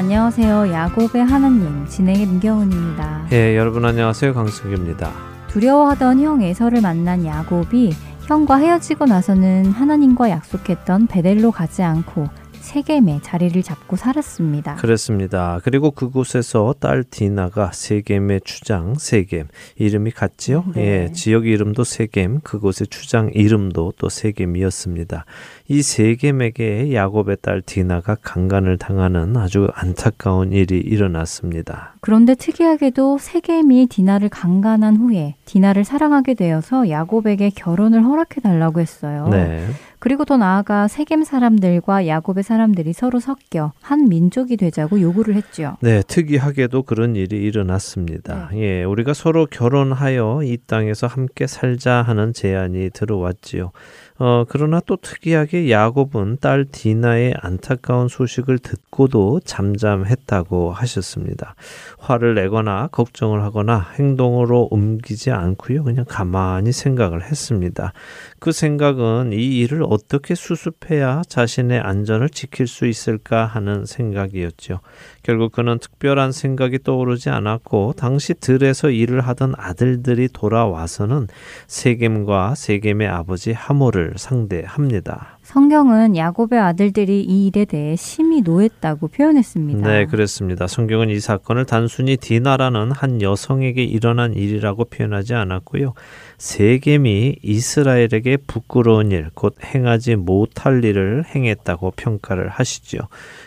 [0.00, 0.72] 안녕하세요.
[0.72, 3.26] 야곱의 하나님 진행의 민경훈입니다.
[3.32, 4.32] 예, 여러분 안녕하세요.
[4.32, 5.12] 강승규입니다.
[5.48, 12.28] 두려워하던 형 에서를 만난 야곱이 형과 헤어지고 나서는 하나님과 약속했던 베델로 가지 않고
[12.60, 14.76] 세겜에 자리를 잡고 살았습니다.
[14.76, 15.60] 그렇습니다.
[15.64, 20.64] 그리고 그곳에서 딸 디나가 세겜의 주장 세겜 이름이 같지요?
[20.74, 20.80] 네.
[20.80, 25.24] 예, 지역 이름도 세겜, 그곳의 주장 이름도 또 세겜이었습니다.
[25.68, 31.94] 이 세겜에게 야곱의 딸 디나가 강간을 당하는 아주 안타까운 일이 일어났습니다.
[32.00, 39.28] 그런데 특이하게도 세겜이 디나를 강간한 후에 디나를 사랑하게 되어서 야곱에게 결혼을 허락해 달라고 했어요.
[39.30, 39.66] 네.
[40.00, 45.76] 그리고 더 나아가 세겜 사람들과 야곱의 사람들이 서로 섞여 한 민족이 되자고 요구를 했죠.
[45.80, 48.48] 네, 특이하게도 그런 일이 일어났습니다.
[48.52, 48.60] 네.
[48.60, 53.72] 예, 우리가 서로 결혼하여 이 땅에서 함께 살자 하는 제안이 들어왔지요.
[54.18, 61.54] 어, 그러나 또 특이하게 야곱은 딸 디나의 안타까운 소식을 듣 고도 잠잠했다고 하셨습니다.
[61.98, 65.84] 화를 내거나 걱정을 하거나 행동으로 옮기지 않고요.
[65.84, 67.94] 그냥 가만히 생각을 했습니다.
[68.40, 74.80] 그 생각은 이 일을 어떻게 수습해야 자신의 안전을 지킬 수 있을까 하는 생각이었죠.
[75.22, 81.28] 결국 그는 특별한 생각이 떠오르지 않았고 당시 들에서 일을 하던 아들들이 돌아와서는
[81.68, 85.38] 세겜과 세겜의 아버지 하모를 상대합니다.
[85.50, 89.88] 성경은 야곱의 아들들이 이 일에 대해 심히 노했다고 표현했습니다.
[89.88, 90.68] 네, 그렇습니다.
[90.68, 95.94] 성경은 이 사건을 단순히 디나라는 한 여성에게 일어난 일이라고 표현하지 않았고요.
[96.38, 103.00] 세겜이 이스라엘에게 부끄러운 일, 곧 행하지 못할 일을 행했다고 평가를 하시지요.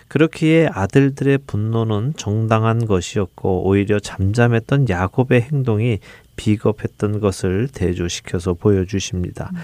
[0.09, 5.99] 그렇기에 아들들의 분노는 정당한 것이었고 오히려 잠잠했던 야곱의 행동이
[6.35, 9.51] 비겁했던 것을 대조시켜서 보여주십니다.
[9.53, 9.57] 음.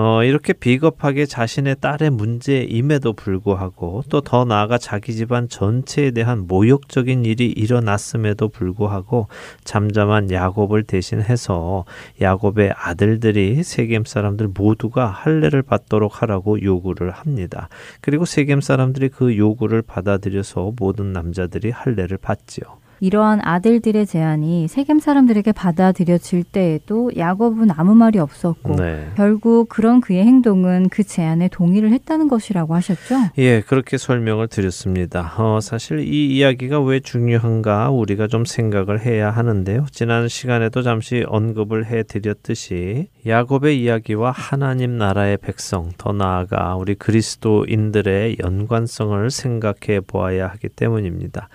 [0.00, 7.24] 어, 이렇게 비겁하게 자신의 딸의 문제임에도 불구하고 또 더 나아가 자기 집안 전체에 대한 모욕적인
[7.24, 9.28] 일이 일어났음에도 불구하고
[9.62, 11.84] 잠잠한 야곱을 대신해서
[12.20, 17.68] 야곱의 아들들이 세겜 사람들 모두가 할례를 받도록 하라고 요구를 합니다.
[18.00, 22.83] 그리고 세겜 사람들이 그 요구를 받아들여서 모든 남자들이 할례를 받지요.
[23.04, 29.10] 이러한 아들들의 제안이 세겜 사람들에게 받아들여질 때에도 야곱은 아무 말이 없었고 네.
[29.14, 33.16] 결국 그런 그의 행동은 그 제안에 동의를 했다는 것이라고 하셨죠?
[33.36, 35.34] 예, 그렇게 설명을 드렸습니다.
[35.36, 39.84] 어, 사실 이 이야기가 왜 중요한가 우리가 좀 생각을 해야 하는데요.
[39.90, 48.38] 지난 시간에도 잠시 언급을 해 드렸듯이 야곱의 이야기와 하나님 나라의 백성, 더 나아가 우리 그리스도인들의
[48.42, 51.50] 연관성을 생각해 보아야 하기 때문입니다.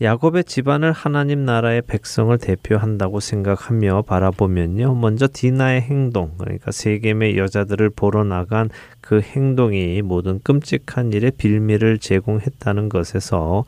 [0.00, 4.94] 야곱의 집안을 하나님 나라의 백성을 대표한다고 생각하며 바라보면요.
[4.94, 8.70] 먼저 디나의 행동, 그러니까 세겜의 여자들을 보러 나간
[9.00, 13.64] 그 행동이 모든 끔찍한 일의 빌미를 제공했다는 것에서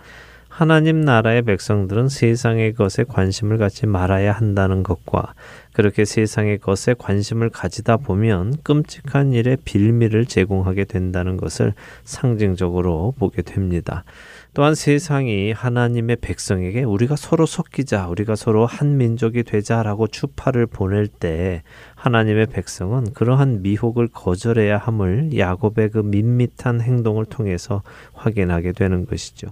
[0.49, 5.35] 하나님 나라의 백성들은 세상의 것에 관심을 갖지 말아야 한다는 것과
[5.73, 11.73] 그렇게 세상의 것에 관심을 가지다 보면 끔찍한 일의 빌미를 제공하게 된다는 것을
[12.05, 14.05] 상징적으로 보게 됩니다.
[14.53, 21.63] 또한 세상이 하나님의 백성에게 우리가 서로 섞이자, 우리가 서로 한 민족이 되자라고 추파를 보낼 때
[21.95, 29.49] 하나님의 백성은 그러한 미혹을 거절해야 함을 야곱의 그 밋밋한 행동을 통해서 확인하게 되는 것이죠.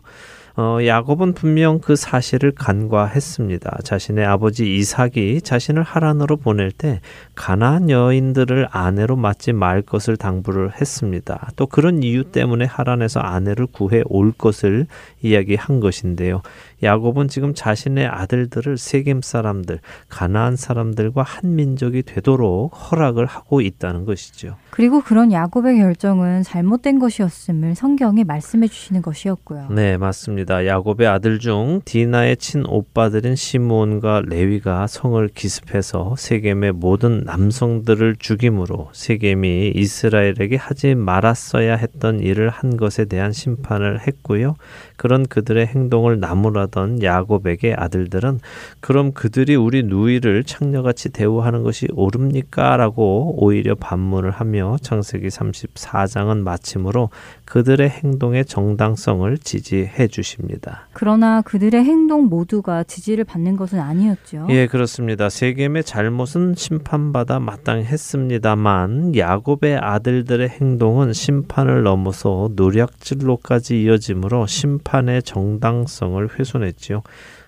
[0.60, 3.78] 어, 야곱은 분명 그 사실을 간과했습니다.
[3.84, 7.00] 자신의 아버지 이삭이 자신을 하란으로 보낼 때
[7.36, 11.50] 가나안 여인들을 아내로 맞지 말 것을 당부를 했습니다.
[11.54, 14.88] 또 그런 이유 때문에 하란에서 아내를 구해 올 것을
[15.22, 16.42] 이야기한 것인데요.
[16.82, 24.56] 야곱은 지금 자신의 아들들을 세겜 사람들, 가나안 사람들과 한 민족이 되도록 허락을 하고 있다는 것이죠.
[24.70, 29.68] 그리고 그런 야곱의 결정은 잘못된 것이었음을 성경에 말씀해 주시는 것이었고요.
[29.70, 30.66] 네, 맞습니다.
[30.66, 40.56] 야곱의 아들 중 디나의 친오빠들인 시므온과 레위가 성을 기습해서 세겜의 모든 남성들을 죽임으로 세겜이 이스라엘에게
[40.56, 44.54] 하지 말았어야 했던 일을 한 것에 대한 심판을 했고요.
[44.96, 48.40] 그런 그들의 행동을 나무라 하던 야곱에게 아들들은
[48.80, 52.76] 그럼 그들이 우리 누이를 창녀같이 대우하는 것이 옳습니까?
[52.76, 57.10] 라고 오히려 반문을 하며 창세기 34장은 마침으로
[57.44, 60.88] 그들의 행동의 정당성을 지지해 주십니다.
[60.92, 64.46] 그러나 그들의 행동 모두가 지지를 받는 것은 아니었죠.
[64.50, 65.28] 예, 그렇습니다.
[65.28, 77.02] 세겜의 잘못은 심판받아 마땅했습니다만 야곱의 아들들의 행동은 심판을 넘어서 노략질로까지 이어지므로 심판의 정당성을 훼손 했지요.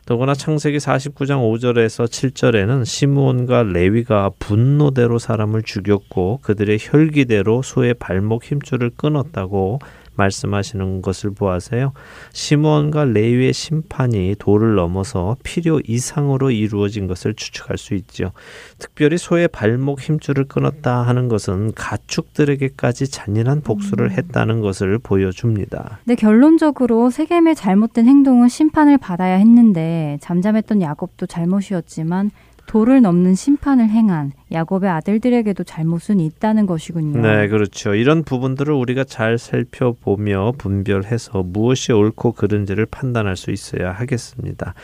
[0.07, 8.91] 더구나 창세기 49장 5절에서 7절에는 시므온과 레위가 분노대로 사람을 죽였고 그들의 혈기대로 소의 발목 힘줄을
[8.97, 9.79] 끊었다고
[10.21, 11.93] 말씀하시는 것을 보아서요.
[12.33, 18.33] 시므온과 레위의 심판이 도를 넘어서 필요 이상으로 이루어진 것을 추측할 수 있죠.
[18.79, 24.11] 특별히 소의 발목 힘줄을 끊었다 하는 것은 가축들에게까지 잔인한 복수를 음.
[24.11, 26.01] 했다는 것을 보여줍니다.
[26.05, 32.31] 근데 결론적으로 세겜의 잘못된 행동은 심판을 받아야 했는데 잠잠했던 야곱도 잘못이었지만
[32.71, 37.21] 도를 넘는 심판을 행한 야곱의 아들들에게도 잘못은 있다는 것이군요.
[37.21, 37.97] 네, 그렇죠.
[37.97, 44.75] 이런 부분들을 우리가 잘 살펴보며 분별해서 무엇이 옳고 그른지를 판단할 수 있어야 하겠습니다.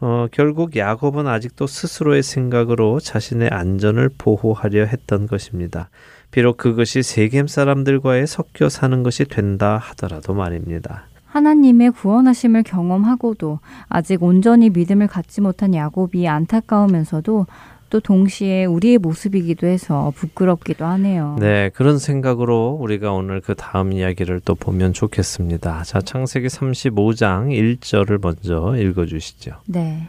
[0.00, 5.90] 어, 결국 야곱은 아직도 스스로의 생각으로 자신의 안전을 보호하려 했던 것입니다.
[6.30, 11.08] 비록 그것이 세겜 사람들과의 섞여 사는 것이 된다 하더라도 말입니다.
[11.34, 13.58] 하나님의 구원하심을 경험하고도
[13.88, 17.46] 아직 온전히 믿음을 갖지 못한 야곱이 안타까우면서도
[17.90, 21.36] 또 동시에 우리의 모습이기도 해서 부끄럽기도 하네요.
[21.40, 25.82] 네, 그런 생각으로 우리가 오늘 그 다음 이야기를 또 보면 좋겠습니다.
[25.82, 29.56] 자, 창세기 35장 1절을 먼저 읽어 주시죠.
[29.66, 30.08] 네.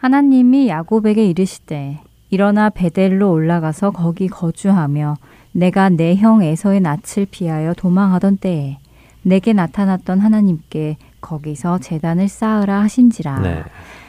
[0.00, 2.00] 하나님이 야곱에게 이르시되
[2.30, 5.14] 일어나 베델로 올라가서 거기 거주하며
[5.52, 8.78] 내가 내 형 에서의 낯을 피하여 도망하던 때에
[9.24, 13.40] 내게 나타났던 하나님께 거기서 재단을 쌓으라 하신지라.
[13.40, 13.62] 네.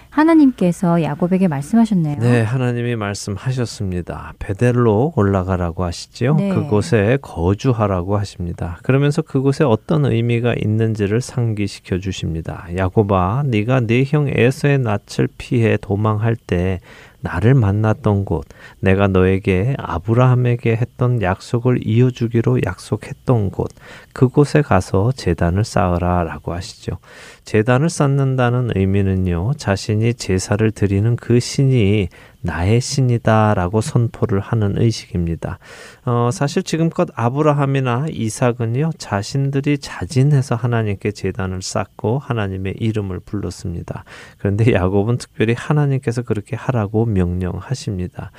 [0.09, 2.19] 하나님께서 야곱에게 말씀하셨네요.
[2.19, 4.33] 네, 하나님이 말씀하셨습니다.
[4.39, 6.35] 베델로 올라가라고 하시지요.
[6.35, 6.49] 네.
[6.49, 8.79] 그곳에 거주하라고 하십니다.
[8.83, 12.65] 그러면서 그곳에 어떤 의미가 있는지를 상기시켜 주십니다.
[12.77, 16.79] 야곱아, 네가 네 형 에서의 낯을 피해 도망할 때
[17.25, 18.45] 나를 만났던 곳,
[18.79, 23.71] 내가 너에게 아브라함에게 했던 약속을 이어주기로 약속했던 곳,
[24.13, 26.99] 그곳에 가서 재단을 쌓으라 라고 하시죠.
[27.45, 32.09] 재단을 쌓는다는 의미는요, 자신이 제사를 드리는 그 신이
[32.41, 35.59] 나의 신이다 라고 선포를 하는 의식입니다.
[36.05, 44.05] 어, 사실 지금껏 아브라함이나 이삭은요, 자신들이 자진해서 하나님께 재단을 쌓고 하나님의 이름을 불렀습니다.
[44.39, 48.31] 그런데 야곱은 특별히 하나님께서 그렇게 하라고 명령하십니다.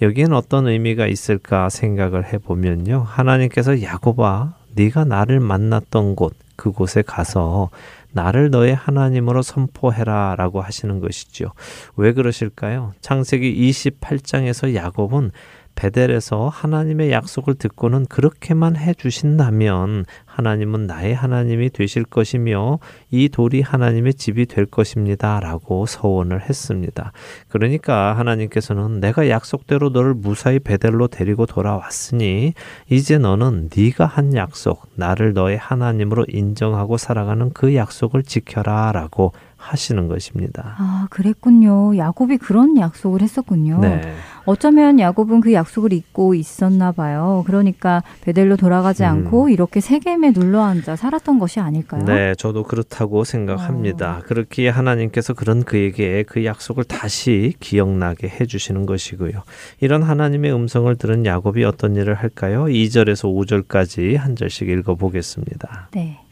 [0.00, 3.04] 여기엔 어떤 의미가 있을까 생각을 해보면요.
[3.06, 7.70] 하나님께서 야곱아, 네가 나를 만났던 곳, 그곳에 가서
[8.14, 11.52] 나를 너의 하나님으로 선포해라 라고 하시는 것이죠.
[11.96, 12.92] 왜 그러실까요?
[13.00, 15.32] 창세기 28장에서 야곱은
[15.74, 22.78] 베델에서 하나님의 약속을 듣고는 그렇게만 해 주신다면 하나님은 나의 하나님이 되실 것이며
[23.10, 25.40] 이 돌이 하나님의 집이 될 것입니다.
[25.40, 27.12] 라고 서원을 했습니다.
[27.48, 32.54] 그러니까 하나님께서는 내가 약속대로 너를 무사히 베델로 데리고 돌아왔으니
[32.90, 38.92] 이제 너는 네가 한 약속, 나를 너의 하나님으로 인정하고 살아가는 그 약속을 지켜라.
[38.92, 39.32] 라고
[39.64, 40.76] 하시는 것입니다.
[40.78, 41.96] 아, 그랬군요.
[41.96, 43.78] 야곱이 그런 약속을 했었군요.
[43.80, 44.14] 네.
[44.44, 47.42] 어쩌면 야곱은 그 약속을 잊고 있었나 봐요.
[47.46, 49.08] 그러니까 베델로 돌아가지 음.
[49.08, 52.04] 않고 이렇게 세겜에 눌러 앉아 살았던 것이 아닐까요?
[52.04, 54.20] 네, 저도 그렇다고 생각합니다.
[54.26, 59.42] 그렇기에 하나님께서 그런 그에게 그 약속을 다시 기억나게 해 주시는 것이고요.
[59.80, 62.64] 이런 하나님의 음성을 들은 야곱이 어떤 일을 할까요?
[62.64, 65.88] 2절에서 5절까지 한 절씩 읽어 보겠습니다.
[65.92, 66.23] 네.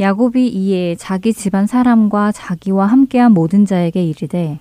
[0.00, 4.60] 야곱이 이에 자기 집안 사람과 자기와 함께한 모든 자에게 이르되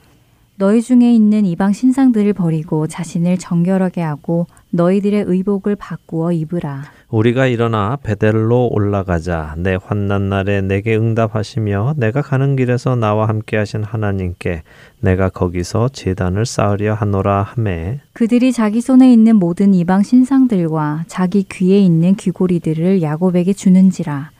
[0.55, 6.85] 너희 중에 있는 이방 신상들을 버리고 자신을 정결하게 하고 너희들의 의복을 바꾸어 입으라.
[7.09, 9.53] 우리가 일어나 베델로 올라가자.
[9.59, 14.63] 내 환난 날에 내게 응답하시며 내가 가는 길에서 나와 함께 하신 하나님께
[15.01, 21.77] 내가 거기서 제단을 쌓으려 하노라 하매 그들이 자기 손에 있는 모든 이방 신상들과 자기 귀에
[21.77, 24.31] 있는 귀고리들을 야곱에게 주는지라.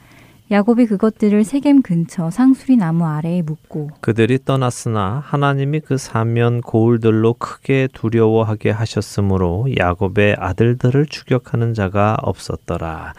[0.50, 7.88] 야곱이 그것들을 세겜 근처 상수리 나무 아래에 묻고 그들이 떠났으나 하나님이 그 사면 고울들로 크게
[7.92, 13.12] 두려워하게 하셨으므로 야곱의 아들들을 추격하는 자가 없었더라.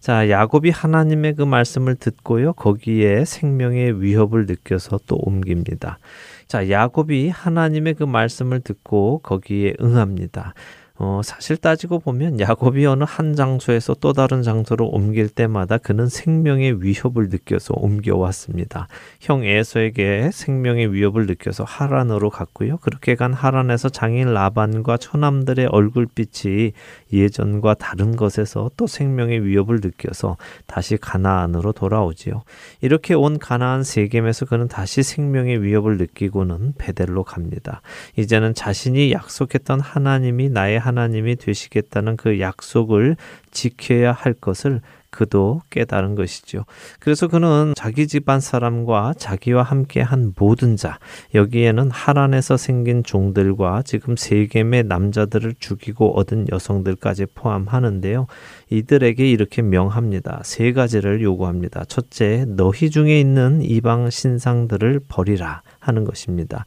[0.00, 2.54] 자, 야곱이 하나님의 그 말씀을 듣고요.
[2.54, 5.98] 거기에 생명의 위협을 느껴서 또 옮깁니다.
[6.46, 10.54] 자, 야곱이 하나님의 그 말씀을 듣고 거기에 응합니다.
[11.02, 16.82] 어, 사실 따지고 보면 야곱이 어느 한 장소에서 또 다른 장소로 옮길 때마다 그는 생명의
[16.82, 18.86] 위협을 느껴서 옮겨왔습니다.
[19.18, 22.76] 형 에서에게 생명의 위협을 느껴서 하란으로 갔고요.
[22.82, 26.72] 그렇게 간 하란에서 장인 라반과 처남들의 얼굴빛이
[27.14, 32.42] 예전과 다른 것에서 또 생명의 위협을 느껴서 다시 가나안으로 돌아오지요.
[32.82, 37.80] 이렇게 온 가나안 세겜에서 그는 다시 생명의 위협을 느끼고는 베델로 갑니다.
[38.18, 43.16] 이제는 자신이 약속했던 하나님이 나의 하나님이 되시겠다는 그 약속을
[43.52, 44.80] 지켜야 할 것을
[45.10, 46.64] 그도 깨달은 것이죠.
[47.00, 50.98] 그래서 그는 자기 집안 사람과 자기와 함께 한 모든 자,
[51.34, 58.26] 여기에는 하란에서 생긴 종들과 지금 세겜의 남자들을 죽이고 얻은 여성들까지 포함하는데요.
[58.70, 60.42] 이들에게 이렇게 명합니다.
[60.44, 61.84] 세 가지를 요구합니다.
[61.86, 66.64] 첫째, 너희 중에 있는 이방 신상들을 버리라 하는 것입니다.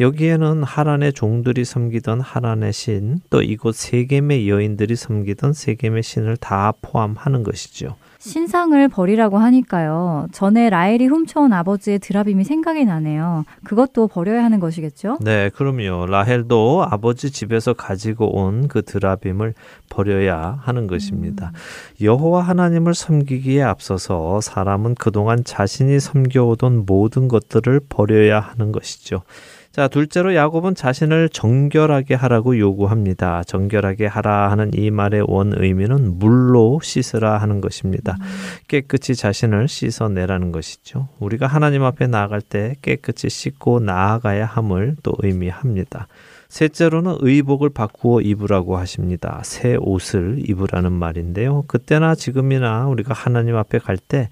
[0.00, 7.44] 여기에는 하란의 종들이 섬기던 하란의 신, 또 이곳 세겜의 여인들이 섬기던 세겜의 신을 다 포함하는
[7.44, 7.94] 것이죠.
[8.18, 10.28] 신상을 버리라고 하니까요.
[10.32, 13.44] 전에 라헬이 훔쳐온 아버지의 드라빔이 생각이 나네요.
[13.64, 15.18] 그것도 버려야 하는 것이겠죠?
[15.20, 16.06] 네, 그럼요.
[16.06, 19.52] 라헬도 아버지 집에서 가지고 온 그 드라빔을
[19.90, 21.52] 버려야 하는 것입니다.
[21.54, 22.04] 음.
[22.04, 29.22] 여호와 하나님을 섬기기에 앞서서 사람은 그동안 자신이 섬겨오던 모든 것들을 버려야 하는 것이죠.
[29.74, 33.42] 자, 둘째로 야곱은 자신을 정결하게 하라고 요구합니다.
[33.42, 38.16] 정결하게 하라 하는 이 말의 원 의미는 물로 씻으라 하는 것입니다.
[38.68, 41.08] 깨끗이 자신을 씻어내라는 것이죠.
[41.18, 46.06] 우리가 하나님 앞에 나아갈 때 깨끗이 씻고 나아가야 함을 또 의미합니다.
[46.50, 49.40] 셋째로는 의복을 바꾸어 입으라고 하십니다.
[49.42, 51.64] 새 옷을 입으라는 말인데요.
[51.66, 54.28] 그때나 지금이나 우리가 하나님 앞에 갈때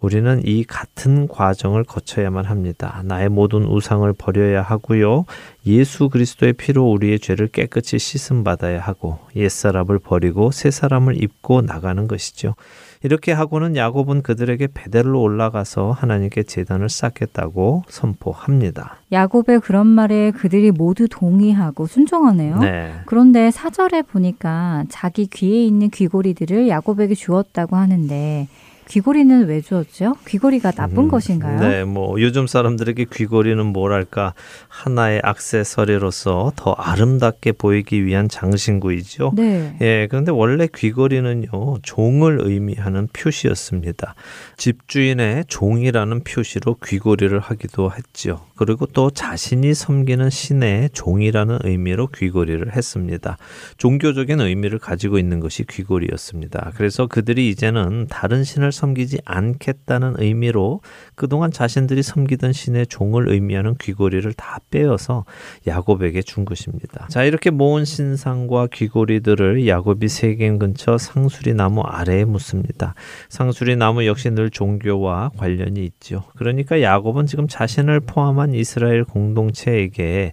[0.00, 3.02] 우리는 이 같은 과정을 거쳐야만 합니다.
[3.04, 5.24] 나의 모든 우상을 버려야 하고요.
[5.66, 12.06] 예수 그리스도의 피로 우리의 죄를 깨끗이 씻음 받아야 하고 옛사람을 버리고 새 사람을 입고 나가는
[12.06, 12.54] 것이죠.
[13.02, 18.96] 이렇게 하고는 야곱은 그들에게 베델로 올라가서 하나님께 제단을 쌓겠다고 선포합니다.
[19.12, 22.58] 야곱의 그런 말에 그들이 모두 동의하고 순종하네요.
[22.58, 22.92] 네.
[23.06, 28.48] 그런데 사절에 보니까 자기 귀에 있는 귀고리들을 야곱에게 주었다고 하는데
[28.88, 30.14] 귀걸이는 왜 주었죠?
[30.26, 31.60] 귀걸이가 나쁜 음, 것인가요?
[31.60, 34.34] 네, 뭐 요즘 사람들에게 귀걸이는 뭐랄까
[34.68, 39.32] 하나의 악세서리로서 더 아름답게 보이기 위한 장신구이죠.
[39.34, 39.76] 네.
[39.80, 44.14] 예, 그런데 원래 귀걸이는요 종을 의미하는 표시였습니다.
[44.56, 48.46] 집주인의 종이라는 표시로 귀걸이를 하기도 했죠.
[48.56, 53.36] 그리고 또 자신이 섬기는 신의 종이라는 의미로 귀걸이를 했습니다.
[53.76, 56.72] 종교적인 의미를 가지고 있는 것이 귀걸이였습니다.
[56.76, 60.80] 그래서 그들이 이제는 다른 신을 섬기지 않겠다는 의미로
[61.14, 65.24] 그동안 자신들이 섬기던 신의 종을 의미하는 귀고리를 다 빼어서
[65.66, 67.08] 야곱에게 준 것입니다.
[67.08, 72.94] 자, 이렇게 모은 신상과 귀고리들을 야곱이 세겜 근처 상수리 나무 아래에 묻습니다.
[73.28, 76.24] 상수리 나무 역시 늘 종교와 관련이 있죠.
[76.36, 80.32] 그러니까 야곱은 지금 자신을 포함한 이스라엘 공동체에게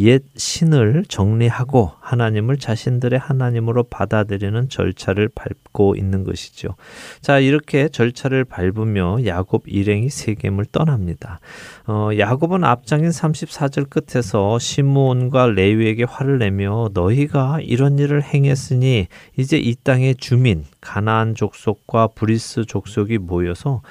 [0.00, 6.76] 옛 신을 정리하고 하나님을 자신들의 하나님으로 받아들이는 절차를 밟고 있는 것이죠.
[7.20, 11.40] 자, 이렇게 절차를 밟으며 야곱 일행이 세겜을 떠납니다.
[11.86, 19.74] 어, 야곱은 앞장인 34절 끝에서 시므온과 레위에게 화를 내며 너희가 이런 일을 행했으니 이제 이
[19.74, 23.82] 땅의 주민 가나안 족속과 브리스 족속이 모여서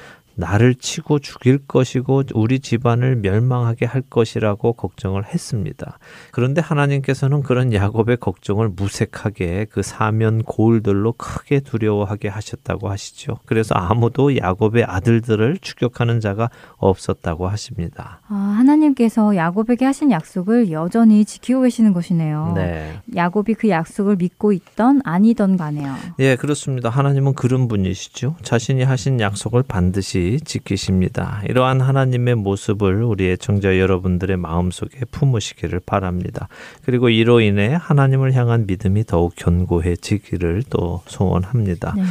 [0.41, 6.00] 나를 치고 죽일 것이고 우리 집안을 멸망하게 할 것이라고 걱정을 했습니다.
[6.31, 13.38] 그런데 하나님께서는 그런 야곱의 걱정을 무색하게 그 사면 고울들로 크게 두려워하게 하셨다고 하시죠.
[13.45, 18.21] 그래서 아무도 야곱의 아들들을 추격하는 자가 없었다고 하십니다.
[18.27, 22.53] 아, 하나님께서 야곱에게 하신 약속을 여전히 지키고 계시는 것이네요.
[22.55, 23.00] 네.
[23.15, 25.95] 야곱이 그 약속을 믿고 있던 아니던 간에요.
[26.19, 26.89] 예, 그렇습니다.
[26.89, 28.38] 하나님은 그런 분이시죠.
[28.41, 31.41] 자신이 하신 약속을 반드시 지키십니다.
[31.47, 36.47] 이러한 하나님의 모습을 우리의 청자 여러분들의 마음속에 품으시기를 바랍니다.
[36.83, 41.93] 그리고 이로 인해 하나님을 향한 믿음이 더욱 견고해지기를 또 소원합니다.
[41.95, 42.03] 네.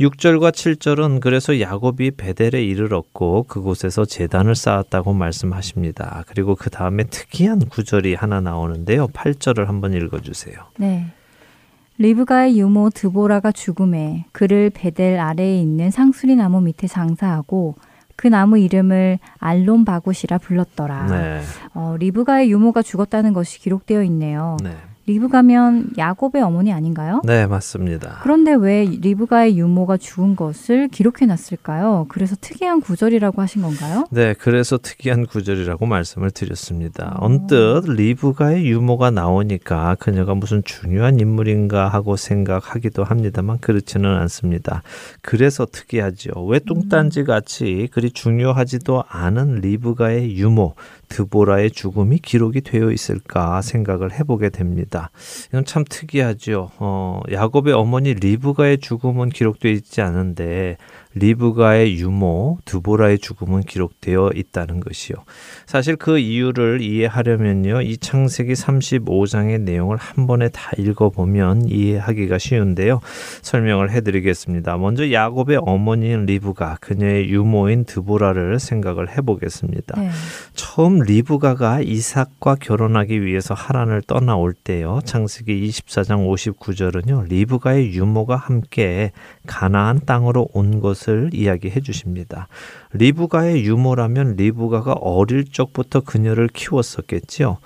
[0.00, 6.24] 6절과 7절은 그래서 야곱이 베델에 이르렀고 그곳에서 재단을 쌓았다고 말씀하십니다.
[6.26, 9.08] 그리고 그 다음에 특이한 구절이 하나 나오는데요.
[9.08, 10.56] 8절을 한번 읽어 주세요.
[10.78, 11.12] 네.
[11.98, 17.74] 리브가의 유모 드보라가 죽으매 그를 벧엘 아래에 있는 상수리 나무 밑에 장사하고
[18.16, 21.06] 그 나무 이름을 알론 바굿이라 불렀더라.
[21.06, 21.40] 네.
[21.74, 24.56] 어, 리브가의 유모가 죽었다는 것이 기록되어 있네요.
[24.62, 24.76] 네.
[25.08, 27.22] 리브가면 야곱의 어머니 아닌가요?
[27.24, 28.20] 네, 맞습니다.
[28.22, 32.06] 그런데 왜 리브가의 유모가 죽은 것을 기록해 놨을까요?
[32.10, 34.06] 그래서 특이한 구절이라고 하신 건가요?
[34.10, 37.16] 네, 그래서 특이한 구절이라고 말씀을 드렸습니다.
[37.20, 44.82] 언뜻 리브가의 유모가 나오니까 그녀가 무슨 중요한 인물인가 하고 생각하기도 합니다만 그렇지는 않습니다.
[45.22, 46.44] 그래서 특이하죠.
[46.46, 50.74] 왜 뚱딴지 같이 그리 중요하지도 않은 리브가의 유모,
[51.08, 54.97] 드보라의 죽음이 기록이 되어 있을까 생각을 해보게 됩니다.
[55.48, 56.70] 이건 참 특이하죠.
[56.78, 60.76] 어, 야곱의 어머니 리브가의 죽음은 기록되어 있지 않은데
[61.14, 65.16] 리브가의 유모 드보라의 죽음은 기록되어 있다는 것이요.
[65.66, 67.82] 사실 그 이유를 이해하려면요.
[67.82, 73.00] 이 창세기 35장의 내용을 한 번에 다 읽어보면 이해하기가 쉬운데요.
[73.42, 74.76] 설명을 해드리겠습니다.
[74.76, 80.00] 먼저 야곱의 어머니인 리브가 그녀의 유모인 드보라를 생각을 해보겠습니다.
[80.00, 80.10] 네.
[80.54, 85.00] 처음 리브가가 이삭과 결혼하기 위해서 하란을 떠나올 때요.
[85.04, 87.28] 창세기 24장 59절은요.
[87.28, 89.12] 리브가의 유모가 함께
[89.46, 92.48] 가나안 땅으로 온 것을 이야기해 주십니다.
[92.92, 97.58] 리브가의 유모라면 리브가가 어릴 적부터 그녀를 키웠었겠지요.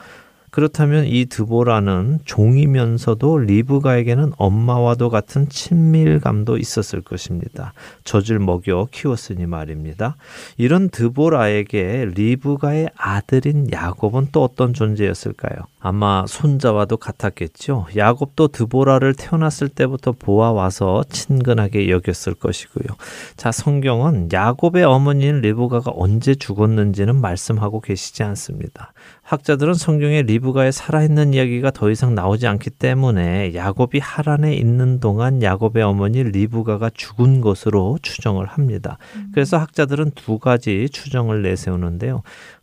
[0.52, 7.72] 그렇다면 이 드보라는 종이면서도 리브가에게는 엄마와도 같은 친밀감도 있었을 것입니다.
[8.04, 10.16] 젖을 먹여 키웠으니 말입니다.
[10.58, 15.71] 이런 드보라에게 리브가의 아들인 야곱은 또 어떤 존재였을까요?
[15.84, 17.86] 아마 손자와도 같았겠죠.
[17.96, 22.96] 야곱도 드보라를 태어났을 때부터 보아와서 친근하게 여겼을 것이고요.
[23.36, 28.92] 자, 성경은 야곱의 어머니인 리브가가 언제 죽었는지는 말씀하고 계시지 않습니다.
[29.22, 35.82] 학자들은 성경에 리브가의 살아있는 이야기가 더 이상 나오지 않기 때문에 야곱이 하란에 있는 동안 야곱의
[35.82, 38.98] 어머니 리브가가 죽은 것으로 추정을 합니다.
[39.32, 42.22] 그래서 학자들은 두 가지 추정을 내세우는데요.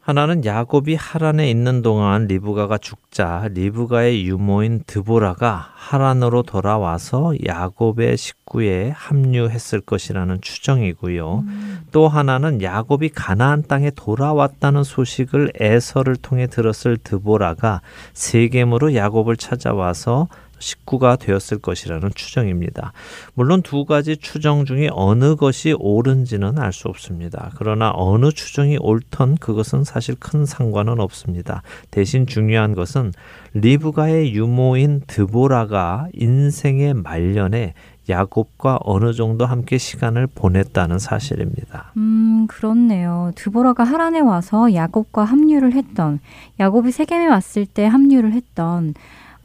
[0.10, 9.82] 하나는 야곱이 하란에 있는 동안 리브가가 죽자 리브가의 유모인 드보라가 하란으로 돌아와서 야곱의 식구에 합류했을
[9.82, 11.44] 것이라는 추정이고요.
[11.46, 11.82] 음.
[11.92, 17.82] 또 하나는 야곱이 가나안 땅에 돌아왔다는 소식을 에서를 통해 들었을 드보라가
[18.14, 20.28] 세겜으로 야곱을 찾아와서
[20.60, 22.94] 식구가 되었을 것이라는 추정입니다.
[23.34, 27.52] 물론 두 가지 추정 중에 어느 것이 옳은지는 알 수 없습니다.
[27.56, 31.64] 그러나 어느 추정이 옳던 그것은 사실 큰 상관은 없습니다.
[31.92, 33.12] 대신 중요한 것은
[33.54, 37.74] 리브가의 유모인 드보라가 인생의 말년에
[38.08, 41.92] 야곱과 어느 정도 함께 시간을 보냈다는 사실입니다.
[41.98, 43.32] 음, 그렇네요.
[43.36, 46.20] 드보라가 하란에 와서 야곱과 합류를 했던,
[46.60, 48.96] 야곱이 세겜에 왔을 때 합류를 했던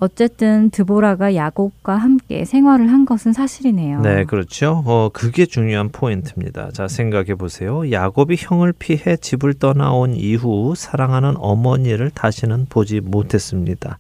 [0.05, 4.01] 어쨌든 드보라가 야곱과 함께 생활을 한 것은 사실이네요.
[4.03, 4.83] 네, 그렇죠.
[4.87, 6.71] 어, 그게 중요한 포인트입니다.
[6.73, 7.91] 자, 생각해 보세요.
[7.91, 13.99] 야곱이 형을 피해 집을 떠나온 이후 사랑하는 어머니를 다시는 보지 못했습니다.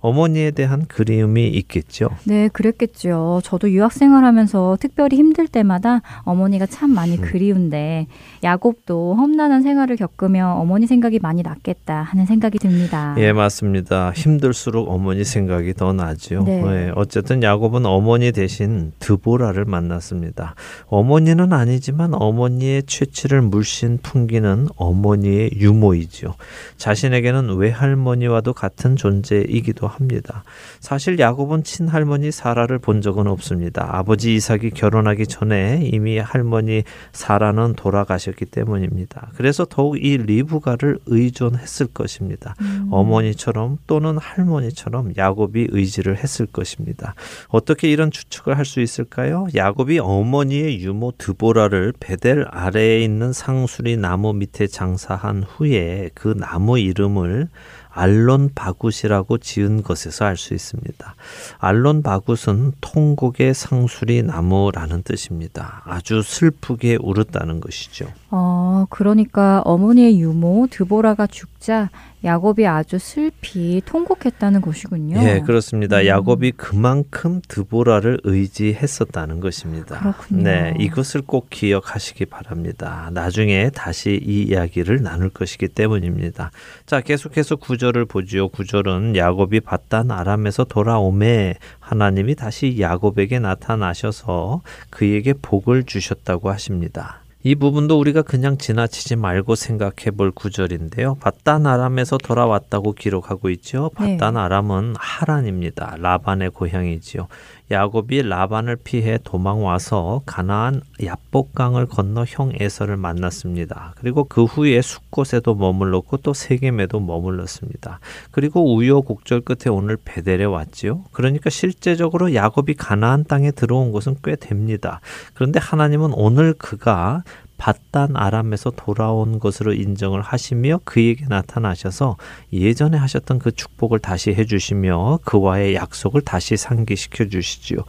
[0.00, 2.08] 어머니에 대한 그리움이 있겠죠.
[2.24, 3.40] 네, 그랬겠죠.
[3.44, 7.20] 저도 유학 생활하면서 특별히 힘들 때마다 어머니가 참 많이 음.
[7.22, 8.06] 그리운데
[8.42, 13.14] 야곱도 험난한 생활을 겪으며 어머니 생각이 많이 났겠다 하는 생각이 듭니다.
[13.18, 14.12] 예, 맞습니다.
[14.12, 16.44] 힘들수록 어머니 생각이 더 나죠.
[16.44, 16.62] 네.
[16.62, 20.54] 네, 어쨌든 야곱은 어머니 대신 드보라를 만났습니다.
[20.86, 26.34] 어머니는 아니지만 어머니의 최치를 물씬 풍기는 어머니의 유모이죠.
[26.78, 30.44] 자신에게는 외할머니와도 같은 존재이기도 합니다.
[30.80, 33.86] 사실 야곱은 친할머니 사라를 본 적은 없습니다.
[33.92, 39.32] 아버지 이삭이 결혼하기 전에 이미 할머니 사라는 돌아가셨기 때문입니다.
[39.34, 42.54] 그래서 더욱 이 리브가를 의존했을 것입니다.
[42.62, 42.88] 음.
[42.90, 47.14] 어머니처럼 또는 할머니처럼 야곱이 의지를 했을 것입니다.
[47.48, 49.48] 어떻게 이런 추측을 할 수 있을까요?
[49.54, 57.48] 야곱이 어머니의 유모 드보라를 베델 아래에 있는 상수리 나무 밑에 장사한 후에 그 나무 이름을
[57.92, 61.14] 알론 바굿이라고 지은 것에서 알 수 있습니다.
[61.58, 65.82] 알론 바굿은 통곡의 상수리 나무라는 뜻입니다.
[65.84, 68.06] 아주 슬프게 울었다는 것이죠.
[68.30, 71.90] 어, 그러니까 어머니의 유모 드보라가 죽자
[72.22, 75.22] 야곱이 아주 슬피 통곡했다는 것이군요.
[75.22, 76.00] 예, 그렇습니다.
[76.00, 76.06] 음.
[76.06, 79.98] 야곱이 그만큼 드보라를 의지했었다는 것입니다.
[79.98, 80.42] 그렇군요.
[80.42, 83.08] 네, 이것을 꼭 기억하시기 바랍니다.
[83.12, 86.50] 나중에 다시 이 이야기를 나눌 것이기 때문입니다.
[86.84, 88.48] 자, 계속해서 구절을 보지요.
[88.48, 97.20] 구절은 야곱이 바단 아람에서 돌아오매 하나님이 다시 야곱에게 나타나셔서 그에게 복을 주셨다고 하십니다.
[97.42, 101.14] 이 부분도 우리가 그냥 지나치지 말고 생각해 볼 구절인데요.
[101.16, 103.90] 바단 아람에서 돌아왔다고 기록하고 있죠.
[103.94, 104.40] 바단 네.
[104.40, 105.96] 아람은 하란입니다.
[105.98, 107.28] 라반의 고향이지요.
[107.70, 113.94] 야곱이 라반을 피해 도망 와서 가나안 야복강을 건너 형 에서를 만났습니다.
[113.96, 118.00] 그리고 그 후에 숫곳에도 머물렀고 또 세겜에도 머물렀습니다.
[118.32, 121.04] 그리고 우여곡절 끝에 오늘 베델에 왔지요.
[121.12, 125.00] 그러니까 실제적으로 야곱이 가나안 땅에 들어온 것은 꽤 됩니다.
[125.34, 127.22] 그런데 하나님은 오늘 그가
[127.60, 132.16] 바단 아람에서 돌아온 것으로 인정을 하시며 그에게 나타나셔서
[132.54, 137.80] 예전에 하셨던 그 축복을 다시 해주시며 그와의 약속을 다시 상기시켜 주시지요.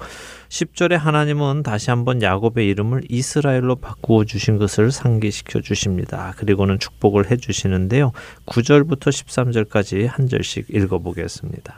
[0.50, 6.34] 10절에 하나님은 다시 한번 야곱의 이름을 이스라엘로 바꾸어 주신 것을 상기시켜 주십니다.
[6.36, 8.12] 그리고는 축복을 해 주시는데요.
[8.48, 11.74] 9절부터 13절까지 한 절씩 읽어 보겠습니다.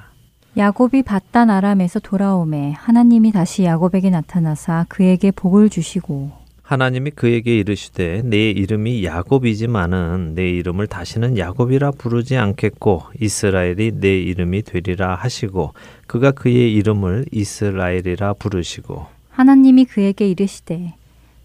[0.58, 8.50] 야곱이 바단 아람에서 돌아오매 하나님이 다시 야곱에게 나타나사 그에게 복을 주시고 하나님이 그에게 이르시되 내
[8.50, 15.74] 이름이 야곱이지만은 내 이름을 다시는 야곱이라 부르지 않겠고 이스라엘이 내 이름이 되리라 하시고
[16.08, 19.06] 그가 그의 이름을 이스라엘이라 부르시고.
[19.30, 20.94] 하나님이 그에게 이르시되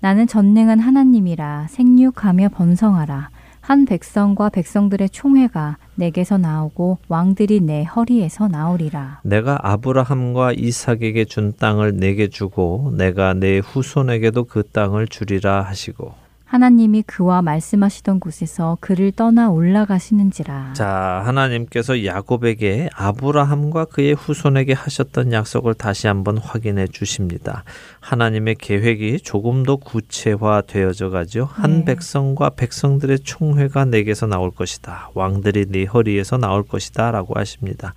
[0.01, 3.31] 나는 전능한 하나님이라 생육하며 번성하라
[3.69, 9.21] 한 백성과 백성들의 총회가 내게서 나오고 왕들이 내 허리에서 나오리라.
[9.25, 16.15] 내가 아브라함과 이삭에게 준 땅을 내게 주고 내가 내 후손에게도 그 땅을 주리라 하시고
[16.49, 20.73] 하나님이 그와 말씀하시던 곳에서 그를 떠나 올라가시는지라.
[20.73, 27.65] 자, 하나님께서 야곱에게 아브라함과 그의 후손에게 하셨던 약속을 다시 한번 확인해 주십니다.
[28.01, 31.45] 하나님의 계획이 조금 더 구체화되어져 가죠.
[31.53, 31.85] 한 네.
[31.85, 35.11] 백성과 백성들의 총회가 내게서 나올 것이다.
[35.13, 37.93] 왕들이 네 허리에서 나올 것이다라고 하십니다.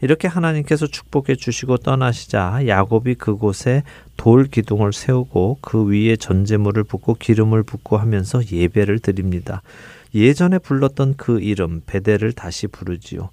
[0.00, 3.82] 이렇게 하나님께서 축복해 주시고 떠나시자 야곱이 그곳에
[4.16, 9.62] 돌 기둥을 세우고 그 위에 전제물을 붓고 기름을 붓고 하면서 예배를 드립니다.
[10.14, 13.30] 예전에 불렀던 그 이름 베델을 다시 부르지요.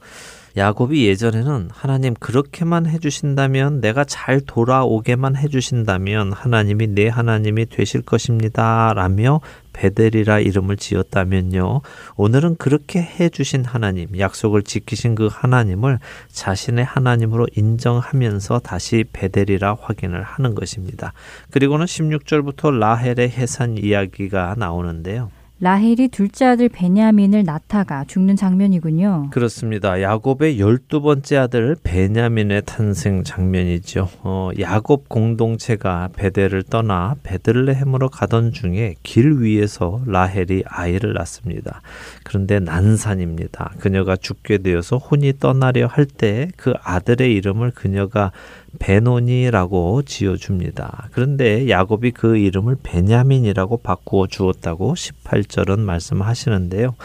[0.56, 8.94] 야곱이 예전에는 하나님 그렇게만 해주신다면 내가 잘 돌아오게만 해주신다면 하나님이 내 하나님이 되실 것입니다.
[8.94, 9.42] 라며
[9.74, 11.82] 베델이라 이름을 지었다면요.
[12.16, 15.98] 오늘은 그렇게 해주신 하나님, 약속을 지키신 그 하나님을
[16.32, 21.14] 자신의 하나님으로 인정하면서 다시 베델이라 확인을 하는 것입니다.
[21.50, 25.32] 그리고는 16절부터 라헬의 해산 이야기가 나오는데요.
[25.64, 29.30] 라헬이 둘째 아들 베냐민을 낳다가 죽는 장면이군요.
[29.32, 30.02] 그렇습니다.
[30.02, 34.10] 야곱의 열두 번째 아들 베냐민의 탄생 장면이죠.
[34.24, 41.82] 어, 야곱 공동체가 베델을 떠나 베들레헴으로 가던 중에 길 위에서 라헬이 아이를 낳습니다.
[42.26, 43.72] 그런데 난산입니다.
[43.80, 48.32] 그녀가 죽게 되어서 혼이 떠나려 할 때 그 아들의 이름을 그녀가
[48.80, 51.10] 베노니라고 지어줍니다.
[51.12, 56.96] 그런데 야곱이 그 이름을 베냐민이라고 바꾸어 주었다고 18절은 말씀하시는데요.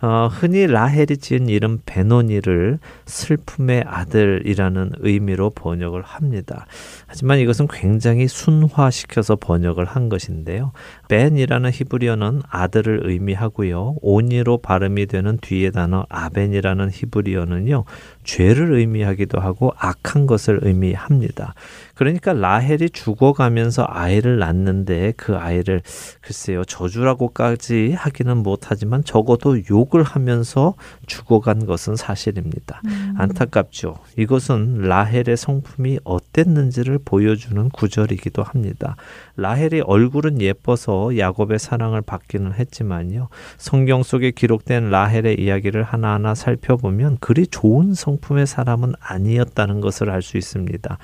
[0.00, 6.66] 어, 흔히 라헬이 지은 이름 베노니를 슬픔의 아들이라는 의미로 번역을 합니다.
[7.06, 10.72] 하지만 이것은 굉장히 순화시켜서 번역을 한 것인데요.
[11.08, 13.96] 벤이라는 히브리어는 아들을 의미하고요.
[14.02, 17.84] 오니로 발음이 되는 뒤에 단어 아벤이라는 히브리어는요.
[18.24, 21.54] 죄를 의미하기도 하고 악한 것을 의미합니다.
[21.96, 25.80] 그러니까 라헬이 죽어가면서 아이를 낳는데 그 아이를
[26.20, 30.74] 글쎄요 저주라고까지 하기는 못하지만 적어도 욕을 하면서
[31.06, 32.82] 죽어간 것은 사실입니다.
[32.84, 33.14] 음.
[33.16, 33.96] 안타깝죠.
[34.18, 38.96] 이것은 라헬의 성품이 어땠는지를 보여주는 구절이기도 합니다.
[39.36, 43.28] 라헬의 얼굴은 예뻐서 야곱의 사랑을 받기는 했지만요.
[43.56, 50.36] 성경 속에 기록된 라헬의 이야기를 하나하나 살펴보면 그리 좋은 성품의 사람은 아니었다는 것을 알 수
[50.36, 50.98] 있습니다.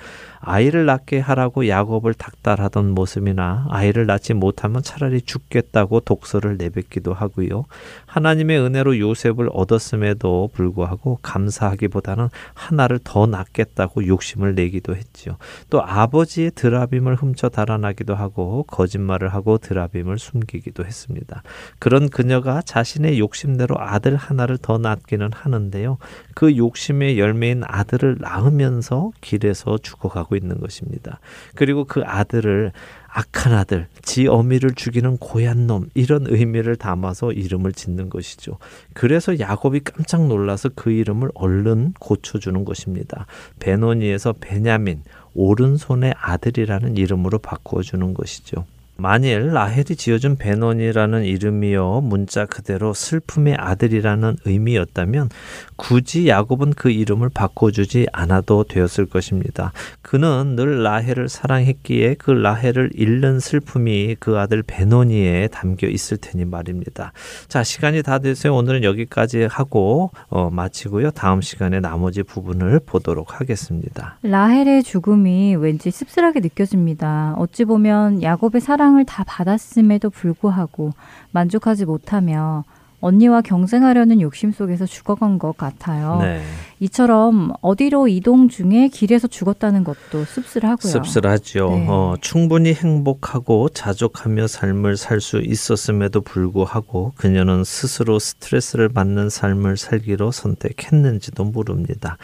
[0.44, 7.64] 아이를 낳게 하라고 야곱을 닥달하던 모습이나 아이를 낳지 못하면 차라리 죽겠다고 독서를 내뱉기도 하고요.
[8.07, 15.37] 하나님의 은혜로 요셉을 얻었음에도 불구하고 감사하기보다는 하나를 더 낳겠다고 욕심을 내기도 했지요.
[15.70, 21.42] 또 아버지의 드라빔을 훔쳐 달아나기도 하고 거짓말을 하고 드라빔을 숨기기도 했습니다.
[21.78, 25.98] 그런 그녀가 자신의 욕심대로 아들 하나를 더 낳기는 하는데요.
[26.34, 31.20] 그 욕심의 열매인 아들을 낳으면서 길에서 죽어가고 있는 것입니다.
[31.54, 32.72] 그리고 그 아들을
[33.14, 38.56] 악한 아들, 지 어미를 죽이는 고얀 놈 이런 의미를 담아서 이름을 짓는 것이죠.
[38.94, 43.26] 그래서 야곱이 깜짝 놀라서 그 이름을 얼른 고쳐주는 것입니다.
[43.60, 45.02] 베노니에서 베냐민,
[45.34, 48.64] 오른손의 아들이라는 이름으로 바꾸어 주는 것이죠.
[49.02, 55.28] 만일 라헬이 지어준 베논이라는 이름이요 문자 그대로 슬픔의 아들이라는 의미였다면
[55.74, 59.72] 굳이 야곱은 그 이름을 바꿔주지 않아도 되었을 것입니다.
[60.02, 67.12] 그는 늘 라헬을 사랑했기에 그 라헬을 잃는 슬픔이 그 아들 베노니에 담겨 있을 테니 말입니다.
[67.48, 71.10] 자 시간이 다 돼서 오늘은 여기까지 하고 어, 마치고요.
[71.10, 74.18] 다음 시간에 나머지 부분을 보도록 하겠습니다.
[74.22, 77.34] 라헬의 죽음이 왠지 씁쓸하게 느껴집니다.
[77.38, 80.90] 어찌 보면 야곱의 사랑 을 다 받았음에도 불구하고
[81.33, 82.64] 만족하지 못하며
[83.02, 86.18] 언니와 경쟁하려는 욕심 속에서 죽어간 것 같아요.
[86.22, 86.42] 네.
[86.80, 90.90] 이처럼 어디로 이동 중에 길에서 죽었다는 것도 씁쓸하고요.
[90.90, 91.70] 씁쓸하죠.
[91.70, 91.86] 네.
[91.88, 100.32] 어, 충분히 행복하고 자족하며 삶을 살 수 있었음에도 불구하고 그녀는 스스로 스트레스를 받는 삶을 살기로
[100.32, 102.16] 선택했는지도 모릅니다.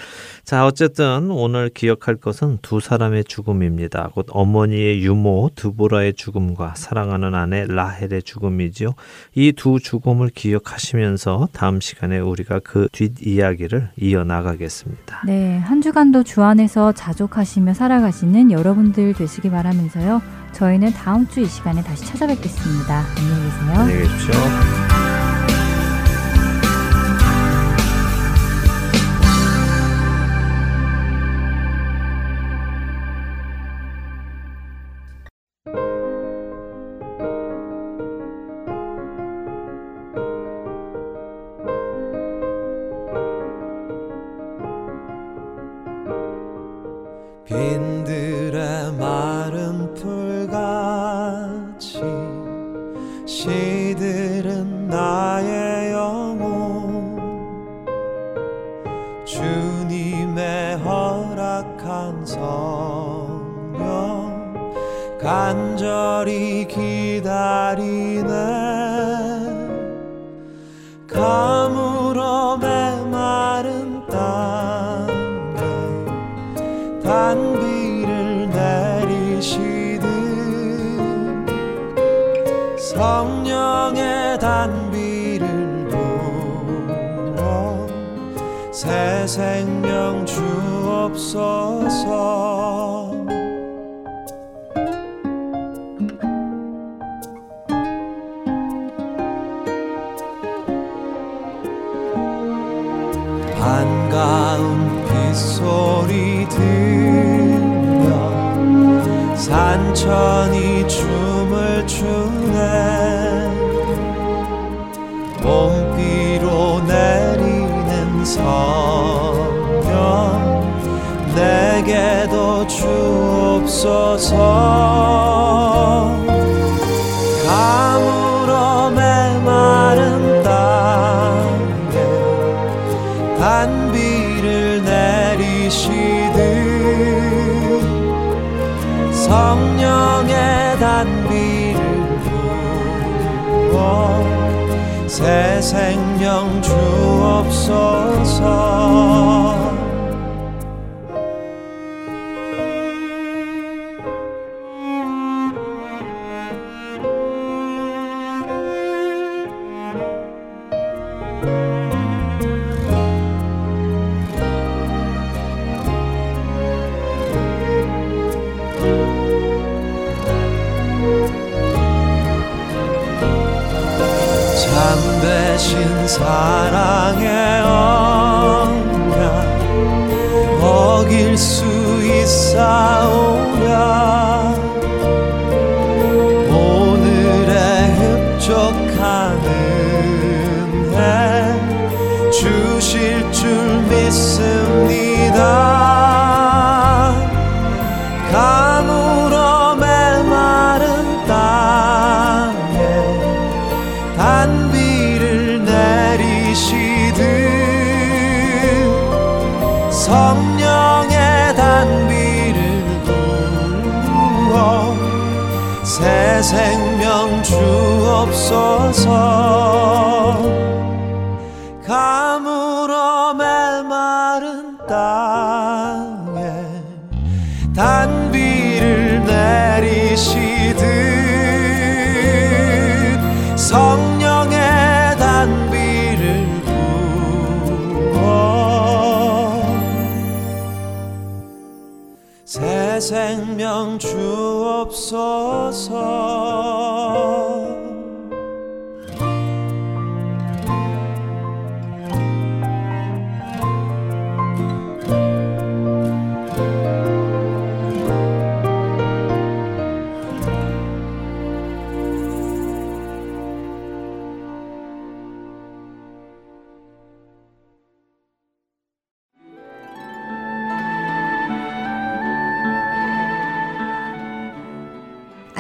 [0.45, 4.11] 자, 어쨌든 오늘 기억할 것은 두 사람의 죽음입니다.
[4.15, 8.95] 곧 어머니의 유모 드보라의 죽음과 사랑하는 아내 라헬의 죽음이지요.
[9.37, 15.23] 이 두 죽음을 기억 하시면서 다음 시간에 우리가 그 뒷이야기를 이어나가 나가겠습니다.
[15.27, 20.23] 네, 한 주간도 주 안에서 자족하시며 살아가시는 여러분들 되시기 바라면서요.
[20.53, 23.05] 저희는 다음 주 이 시간에 다시 찾아뵙겠습니다.
[23.17, 23.81] 안녕히 계세요.
[23.81, 25.08] 안녕히 계십시오.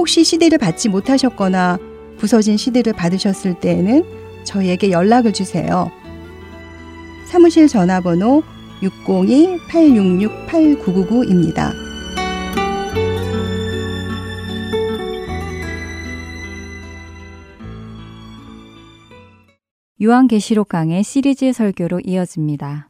[0.00, 1.78] 혹시 CD를 받지 못하셨거나
[2.16, 4.02] 부서진 CD를 받으셨을 때에는
[4.44, 5.90] 저희에게 연락을 주세요.
[7.26, 8.42] 사무실 전화번호
[8.80, 11.74] 602-866-8999입니다.
[20.02, 22.88] 요한계시록 강의 시리즈 설교로 이어집니다.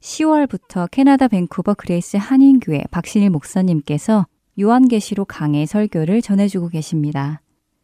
[0.00, 4.24] 10월부터 캐나다 밴쿠버 그레이스 한인교회 박신일 목사님께서
[4.60, 7.40] 요한계시록 강의 설교를 전해주고 계십니다.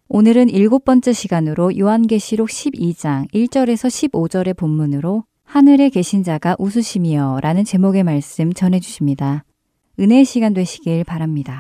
[0.08, 8.04] 오늘은 일곱 번째 시간으로 요한계시록 12장 1절에서 15절의 본문으로 하늘에 계신 자가 웃으심이여 라는 제목의
[8.04, 9.44] 말씀 전해주십니다.
[9.98, 11.58] 은혜의 시간 되시길 바랍니다.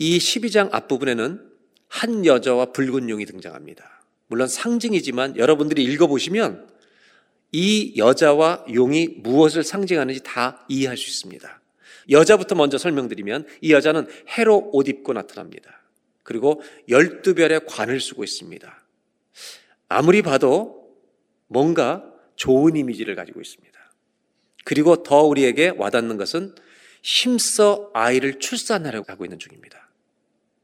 [0.00, 1.40] 이 12장 앞부분에는
[1.88, 3.84] 한 여자와 붉은 용이 등장합니다.
[4.26, 6.66] 물론 상징이지만 여러분들이 읽어보시면
[7.52, 11.60] 이 여자와 용이 무엇을 상징하는지 다 이해할 수 있습니다.
[12.10, 14.06] 여자부터 먼저 설명드리면 이 여자는
[14.36, 15.82] 해로 옷 입고 나타납니다.
[16.22, 18.84] 그리고 12별의 관을 쓰고 있습니다.
[19.88, 20.90] 아무리 봐도
[21.46, 22.04] 뭔가
[22.36, 23.68] 좋은 이미지를 가지고 있습니다.
[24.64, 26.54] 그리고 더 우리에게 와닿는 것은
[27.02, 29.88] 힘써 아이를 출산하려고 하고 있는 중입니다.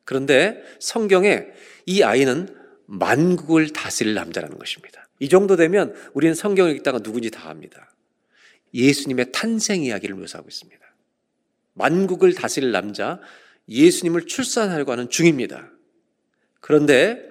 [0.05, 1.47] 그런데 성경에
[1.87, 2.55] 이 아이는
[2.87, 5.04] 만국을 다스릴 남자라는 것입니다.
[5.21, 7.95] 이 정도 되면 우리는 성경을 읽다가 누군지 다 압니다.
[8.73, 10.81] 예수님의 탄생 이야기를 묘사하고 있습니다.
[11.75, 13.21] 만국을 다스릴 남자,
[13.69, 15.71] 예수님을 출산하려고 하는 중입니다.
[16.61, 17.23] 그런데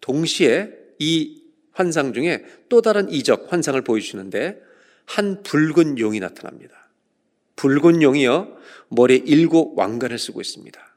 [0.00, 4.60] 동시에 이 환상 중에 또 다른 이적 환상을 보여주시는데
[5.06, 6.90] 한 붉은 용이 나타납니다.
[7.56, 8.56] 붉은 용이요,
[8.88, 10.96] 머리에 일곱 왕관을 쓰고 있습니다.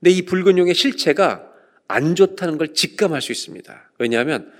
[0.00, 1.48] 근데 이 붉은 용의 실체가
[1.88, 3.92] 안 좋다는 걸 직감할 수 있습니다.
[3.98, 4.52] 왜냐하면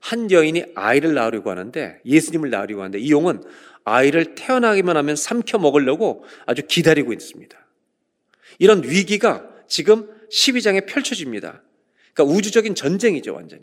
[0.00, 3.42] 한 여인이 아이를 낳으려고 하는데 예수님을 낳으려고 하는데 이 용은
[3.84, 7.58] 아이를 태어나기만 하면 삼켜 먹으려고 아주 기다리고 있습니다.
[8.58, 11.62] 이런 위기가 지금 12장에 펼쳐집니다.
[12.12, 13.62] 그러니까 우주적인 전쟁이죠, 완전히.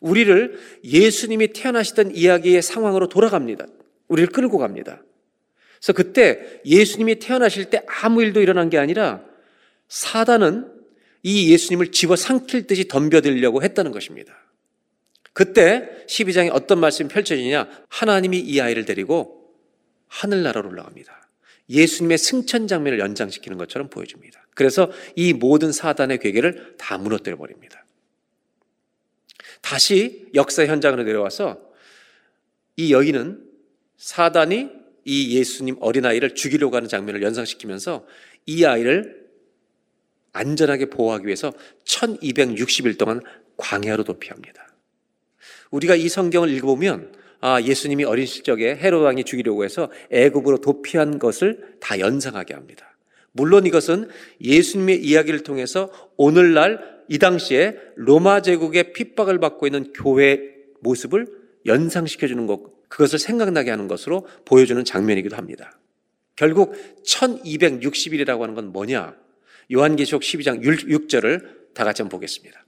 [0.00, 3.66] 우리를 예수님이 태어나시던 이야기의 상황으로 돌아갑니다.
[4.08, 5.02] 우리를 끌고 갑니다.
[5.76, 9.24] 그래서 그때 예수님이 태어나실 때 아무 일도 일어난 게 아니라
[9.88, 10.70] 사단은
[11.22, 14.41] 이 예수님을 집어 삼킬 듯이 덤벼들려고 했다는 것입니다.
[15.32, 17.68] 그때 12장에 어떤 말씀이 펼쳐지냐?
[17.88, 19.54] 하나님이 이 아이를 데리고
[20.08, 21.28] 하늘나라로 올라갑니다.
[21.70, 24.46] 예수님의 승천 장면을 연장시키는 것처럼 보여줍니다.
[24.54, 27.84] 그래서 이 모든 사단의 괴계를 다 무너뜨려 버립니다.
[29.62, 31.72] 다시 역사 현장으로 내려와서
[32.76, 33.42] 이 여인은
[33.96, 34.70] 사단이
[35.04, 38.06] 이 예수님 어린아이를 죽이려고 하는 장면을 연상시키면서
[38.46, 39.22] 이 아이를
[40.32, 41.52] 안전하게 보호하기 위해서
[41.84, 43.20] 1260일 동안
[43.56, 44.71] 광야로 도피합니다.
[45.72, 51.76] 우리가 이 성경을 읽어보면 아, 예수님이 어린 시적에 헤롯 왕이 죽이려고 해서 애굽으로 도피한 것을
[51.80, 52.96] 다 연상하게 합니다.
[53.32, 54.08] 물론 이것은
[54.40, 60.40] 예수님의 이야기를 통해서 오늘날 이 당시에 로마 제국의 핍박을 받고 있는 교회
[60.80, 61.26] 모습을
[61.66, 65.78] 연상시켜 주는 것, 그것을 생각나게 하는 것으로 보여주는 장면이기도 합니다.
[66.36, 69.16] 결국 1260일이라고 하는 건 뭐냐?
[69.72, 72.64] 요한계시록 12장 6절을 다 같이 한번 보겠습니다.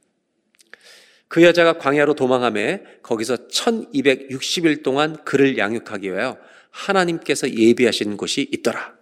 [1.34, 6.38] 그 여자가 광야로 도망함에 거기서 1260일 동안 그를 양육하기 위하여
[6.70, 8.96] 하나님께서 예비하신 곳이 있더라.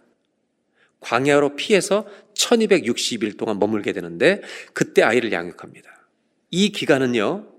[1.01, 4.41] 광야로 피해서 1260일 동안 머물게 되는데
[4.73, 6.09] 그때 아이를 양육합니다.
[6.51, 7.53] 이 기간은요,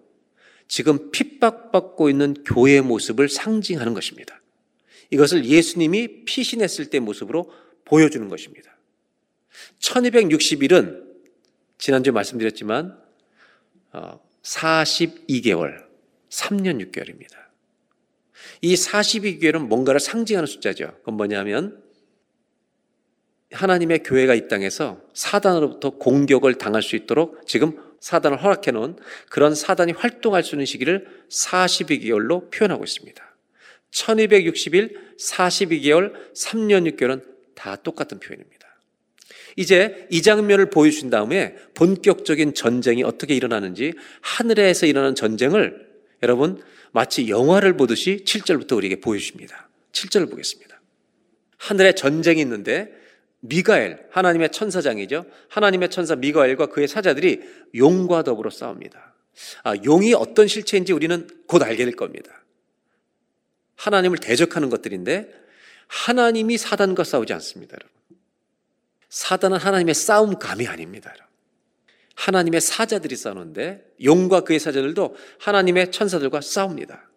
[0.67, 4.41] 지금 핍박받고 있는 교회의 모습을 상징하는 것입니다.
[5.11, 7.53] 이것을 예수님이 피신했을 때 모습으로
[7.85, 8.75] 보여주는 것입니다.
[9.81, 11.03] 1260일은
[11.77, 12.97] 지난주에 말씀드렸지만
[14.43, 15.85] 42개월,
[16.29, 17.43] 3년 6개월입니다.
[18.61, 20.93] 이 42개월은 뭔가를 상징하는 숫자죠.
[20.99, 21.81] 그건 뭐냐면
[23.51, 28.97] 하나님의 교회가 이 땅에서 사단으로부터 공격을 당할 수 있도록 지금 사단을 허락해 놓은
[29.29, 33.23] 그런 사단이 활동할 수 있는 시기를 42개월로 표현하고 있습니다.
[33.91, 38.62] 1260일, 42개월, 3년 6개월은 다 똑같은 표현입니다.
[39.55, 45.87] 이제 이 장면을 보여주신 다음에 본격적인 전쟁이 어떻게 일어나는지 하늘에서 일어나는 전쟁을
[46.23, 46.61] 여러분
[46.91, 49.69] 마치 영화를 보듯이 7절부터 우리에게 보여주십니다.
[49.91, 50.81] 7절을 보겠습니다.
[51.57, 52.91] 하늘에 전쟁이 있는데
[53.45, 55.25] 미가엘, 하나님의 천사장이죠.
[55.49, 57.41] 하나님의 천사 미가엘과 그의 사자들이
[57.75, 59.13] 용과 더불어 싸웁니다.
[59.63, 62.43] 아, 용이 어떤 실체인지 우리는 곧 알게 될 겁니다.
[63.75, 65.29] 하나님을 대적하는 것들인데
[65.87, 67.93] 하나님이 사단과 싸우지 않습니다, 여러분.
[69.13, 71.13] 사단은 하나님의 싸움감이 아닙니다.
[72.15, 77.11] 하나님의 사자들이 싸우는데 용과 그의 사자들도 하나님의 천사들과 싸웁니다.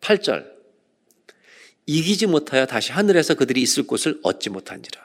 [0.00, 0.46] 8절.
[1.84, 4.98] 이기지 못하여 다시 하늘에서 그들이 있을 곳을 얻지 못한지라.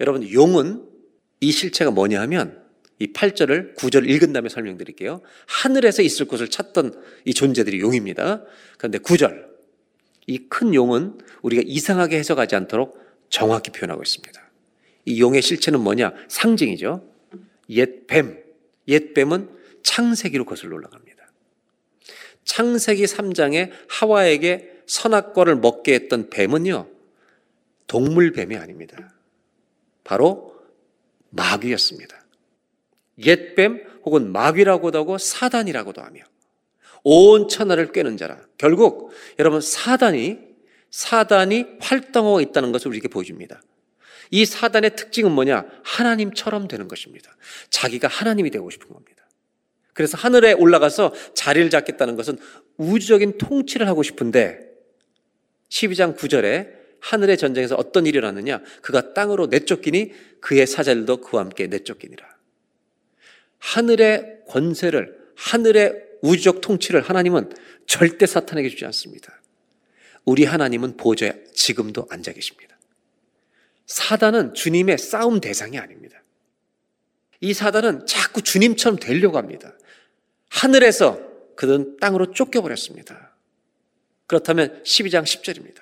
[0.00, 0.84] 여러분, 용은
[1.40, 2.60] 이 실체가 뭐냐 하면
[2.98, 5.22] 이 8절을 9절을 읽은 다음에 설명드릴게요.
[5.46, 8.42] 하늘에서 있을 곳을 찾던 이 존재들이 용입니다.
[8.76, 9.46] 그런데 9절.
[10.26, 14.47] 이 큰 용은 우리가 이상하게 해석하지 않도록 정확히 표현하고 있습니다.
[15.08, 16.12] 이 용의 실체는 뭐냐?
[16.28, 17.02] 상징이죠.
[17.70, 18.42] 옛 뱀.
[18.88, 19.48] 옛 뱀은
[19.82, 21.32] 창세기로 거슬러 올라갑니다.
[22.44, 26.88] 창세기 3장에 하와에게 선악과를 먹게 했던 뱀은요.
[27.86, 29.14] 동물 뱀이 아닙니다.
[30.04, 30.54] 바로
[31.30, 32.26] 마귀였습니다.
[33.24, 36.22] 옛 뱀 혹은 마귀라고도 하고 사단이라고도 하며
[37.02, 38.38] 온 천하를 꿰는 자라.
[38.58, 40.38] 결국 여러분 사단이
[40.90, 43.62] 사단이 활동하고 있다는 것을 우리에게 보여줍니다.
[44.30, 45.64] 이 사단의 특징은 뭐냐?
[45.82, 47.36] 하나님처럼 되는 것입니다.
[47.70, 49.28] 자기가 하나님이 되고 싶은 겁니다.
[49.94, 52.38] 그래서 하늘에 올라가서 자리를 잡겠다는 것은
[52.76, 54.60] 우주적인 통치를 하고 싶은데
[55.70, 58.62] 12장 9절에 하늘의 전쟁에서 어떤 일이 일어났느냐?
[58.82, 62.26] 그가 땅으로 내쫓기니 그의 사자들도 그와 함께 내쫓기니라.
[63.58, 67.52] 하늘의 권세를, 하늘의 우주적 통치를 하나님은
[67.86, 69.40] 절대 사탄에게 주지 않습니다.
[70.24, 72.67] 우리 하나님은 보좌에 지금도 앉아 계십니다.
[73.88, 76.22] 사단은 주님의 싸움 대상이 아닙니다.
[77.40, 79.74] 이 사단은 자꾸 주님처럼 되려고 합니다.
[80.50, 81.18] 하늘에서
[81.56, 83.34] 그는 땅으로 쫓겨버렸습니다.
[84.26, 85.80] 그렇다면 12장 10절입니다.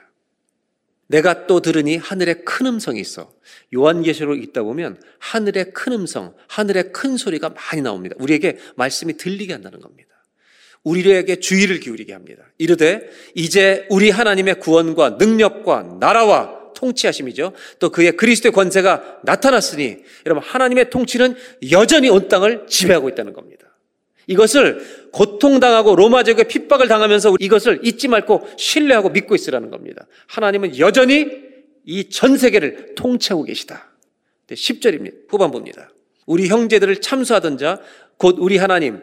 [1.08, 3.32] 내가 또 들으니 하늘에 큰 음성이 있어.
[3.74, 8.16] 요한계시록 읽다 보면 하늘에 큰 음성, 하늘에 큰 소리가 많이 나옵니다.
[8.18, 10.10] 우리에게 말씀이 들리게 한다는 겁니다.
[10.82, 12.44] 우리에게 주의를 기울이게 합니다.
[12.58, 17.52] 이르되 이제 우리 하나님의 구원과 능력과 나라와 통치하심이죠.
[17.80, 19.96] 또 그의 그리스도의 권세가 나타났으니
[20.26, 21.34] 여러분 하나님의 통치는
[21.72, 23.66] 여전히 온 땅을 지배하고 있다는 겁니다.
[24.28, 30.06] 이것을 고통당하고 로마 제국의 핍박을 당하면서 이것을 잊지 말고 신뢰하고 믿고 있으라는 겁니다.
[30.28, 31.46] 하나님은 여전히
[31.84, 33.92] 이 전 세계를 통치하고 계시다.
[34.48, 35.28] 10절입니다.
[35.28, 35.90] 후반부입니다.
[36.26, 37.80] 우리 형제들을 참수하던 자,
[38.16, 39.00] 곧 우리 하나님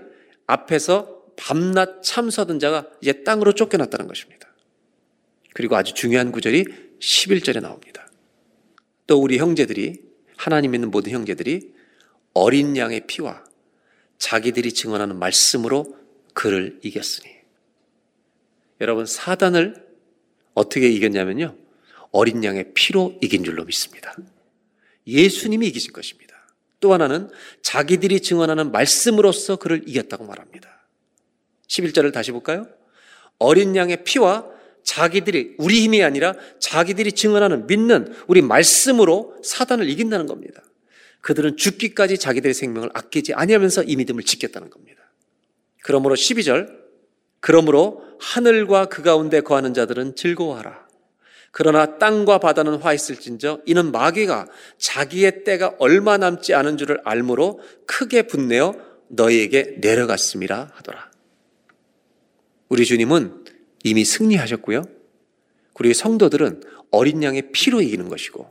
[0.47, 4.53] 앞에서 밤낮 참수하던 자가 이제 땅으로 쫓겨났다는 것입니다.
[5.53, 6.65] 그리고 아주 중요한 구절이
[7.03, 8.09] 11절에 나옵니다.
[9.07, 10.01] 또 우리 형제들이
[10.37, 11.73] 하나님 믿는 모든 형제들이
[12.33, 13.43] 어린 양의 피와
[14.17, 15.97] 자기들이 증언하는 말씀으로
[16.33, 17.29] 그를 이겼으니.
[18.79, 19.85] 여러분 사단을
[20.53, 21.55] 어떻게 이겼냐면요.
[22.11, 24.15] 어린 양의 피로 이긴 줄로 믿습니다.
[25.05, 26.33] 예수님이 이기신 것입니다.
[26.79, 27.29] 또 하나는
[27.61, 30.87] 자기들이 증언하는 말씀으로서 그를 이겼다고 말합니다.
[31.67, 32.67] 11절을 다시 볼까요?
[33.39, 34.52] 어린 양의 피와
[34.83, 40.61] 자기들이 우리 힘이 아니라 자기들이 증언하는 믿는 우리 말씀으로 사단을 이긴다는 겁니다.
[41.21, 45.01] 그들은 죽기까지 자기들의 생명을 아끼지 아니하면서 이 믿음을 지켰다는 겁니다.
[45.83, 46.83] 그러므로 12절
[47.39, 50.87] 그러므로 하늘과 그 가운데 거하는 자들은 즐거워하라.
[51.51, 54.47] 그러나 땅과 바다는 화 있을진저 이는 마귀가
[54.79, 58.75] 자기의 때가 얼마 남지 않은 줄을 알므로 크게 분내어
[59.09, 61.11] 너희에게 내려갔음이라 하더라.
[62.69, 63.42] 우리 주님은
[63.83, 64.83] 이미 승리하셨고요.
[65.79, 68.47] 우리 성도들은 어린 양의 피로 이기는 것이고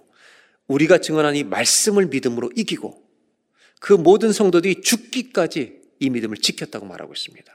[0.66, 3.02] 우리가 증언한 이 말씀을 믿음으로 이기고
[3.80, 7.52] 그 모든 성도들이 죽기까지 이 믿음을 지켰다고 말하고 있습니다.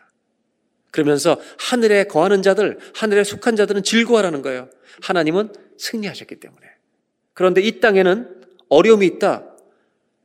[0.91, 4.69] 그러면서 하늘에 거하는 자들, 하늘에 속한 자들은 즐거워하라는 거예요.
[5.01, 6.65] 하나님은 승리하셨기 때문에.
[7.33, 9.45] 그런데 이 땅에는 어려움이 있다.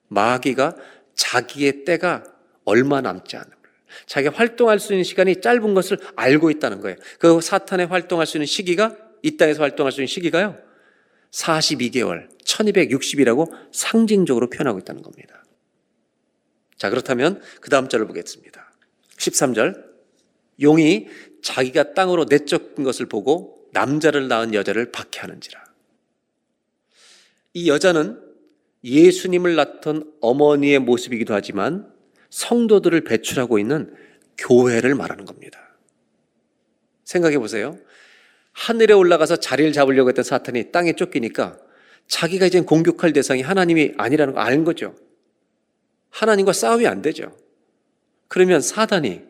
[0.08, 0.76] 마귀가
[1.14, 2.24] 자기의 때가
[2.64, 3.56] 얼마 남지 않음을,
[4.06, 6.96] 자기가 활동할 수 있는 시간이 짧은 것을 알고 있다는 거예요.
[7.18, 10.58] 그 사탄의 활동할 수 있는 시기가, 이 땅에서 활동할 수 있는 시기가요.
[11.30, 15.44] 42개월, 1260이라고 상징적으로 표현하고 있다는 겁니다.
[16.76, 18.72] 자, 그렇다면 그 다음 절을 보겠습니다.
[19.16, 19.92] 13절.
[20.60, 21.08] 용이
[21.42, 25.64] 자기가 땅으로 내쫓은 것을 보고 남자를 낳은 여자를 박해하는지라.
[27.54, 28.20] 이 여자는
[28.84, 31.91] 예수님을 낳던 어머니의 모습이기도 하지만
[32.32, 33.94] 성도들을 배출하고 있는
[34.38, 35.76] 교회를 말하는 겁니다.
[37.04, 37.78] 생각해 보세요.
[38.52, 41.58] 하늘에 올라가서 자리를 잡으려고 했던 사탄이 땅에 쫓기니까
[42.08, 44.96] 자기가 이제 공격할 대상이 하나님이 아니라는 걸 아는 거죠.
[46.08, 47.36] 하나님과 싸움이 안 되죠.
[48.28, 49.20] 그러면 사단이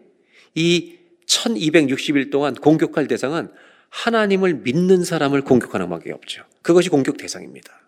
[0.54, 3.50] 이 1260일 동안 공격할 대상은
[3.88, 6.44] 하나님을 믿는 사람을 공격하는 밖에 없죠.
[6.62, 7.82] 그것이 공격 대상입니다.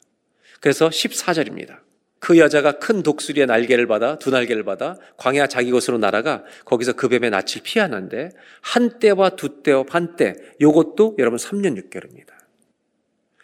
[0.60, 1.78] 그래서 14절입니다.
[2.24, 7.10] 그 여자가 큰 독수리의 날개를 받아 두 날개를 받아 광야 자기 곳으로 날아가 거기서 그
[7.10, 8.30] 뱀의 낯을 피하는데
[8.62, 12.28] 한 때와 두 때와 반때 요것도 여러분 3년 6개월입니다.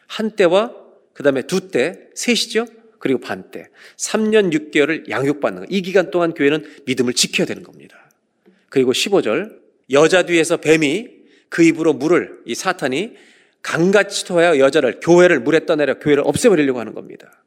[0.07, 0.74] 한 때와
[1.12, 2.64] 그다음에 두 때 셋이죠.
[2.99, 3.68] 그리고 반 때.
[3.99, 5.66] 3년 6개월을 양육받는 거.
[5.68, 8.11] 이 기간 동안 교회는 믿음을 지켜야 되는 겁니다.
[8.70, 9.59] 그리고 15절
[9.91, 11.09] 여자 뒤에서 뱀이
[11.51, 13.12] 그 입으로 물을 이 사탄이
[13.61, 17.39] 강같이 토하여 여자를 교회를 물에 떠내려 교회를 없애버리려고 하는 겁니다.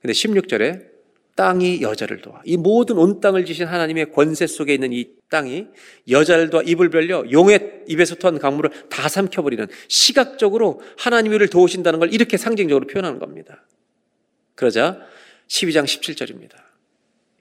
[0.00, 0.96] 근데 16절에
[1.36, 2.40] 땅이 여자를 도와.
[2.44, 5.66] 이 모든 온 땅을 지신 하나님의 권세 속에 있는 이 땅이
[6.08, 12.38] 여자를 도와 입을 벌려 용의 입에서 토한 강물을 다 삼켜버리는 시각적으로 하나님을 도우신다는 걸 이렇게
[12.38, 13.66] 상징적으로 표현하는 겁니다.
[14.54, 14.98] 그러자
[15.48, 16.56] 12장 17절입니다.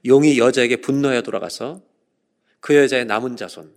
[0.06, 1.82] 용이 여자에게 분노하여 돌아가서
[2.60, 3.72] 그 여자의 남은 자손,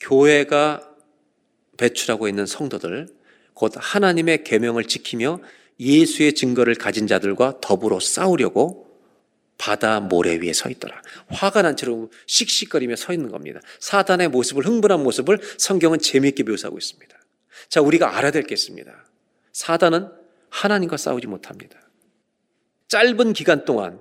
[0.00, 0.90] 교회가
[1.76, 3.08] 배출하고 있는 성도들,
[3.54, 5.40] 곧 하나님의 계명을 지키며
[5.80, 8.84] 예수의 증거를 가진 자들과 더불어 싸우려고
[9.58, 11.00] 바다 모래 위에 서 있더라.
[11.28, 13.60] 화가 난 채로 씩씩거리며 서 있는 겁니다.
[13.80, 17.16] 사단의 모습을, 흥분한 모습을 성경은 재미있게 묘사하고 있습니다.
[17.68, 18.92] 자, 우리가 알아야 될 게 있습니다.
[19.52, 20.08] 사단은
[20.50, 21.80] 하나님과 싸우지 못합니다.
[22.88, 24.00] 짧은 기간 동안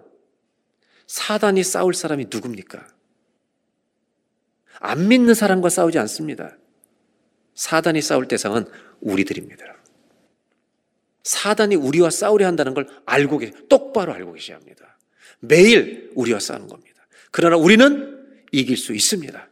[1.08, 2.88] 사단이 싸울 사람이 누굽니까?
[4.80, 6.58] 안 믿는 사람과 싸우지 않습니다.
[7.56, 8.66] 사단이 싸울 대상은
[9.02, 9.64] 우리들입니다.
[11.24, 14.98] 사단이 우리와 싸우려 한다는 걸 알고 계시, 똑바로 알고 계셔야 합니다.
[15.40, 17.06] 매일 우리와 싸우는 겁니다.
[17.32, 19.50] 그러나 우리는 이길 수 있습니다.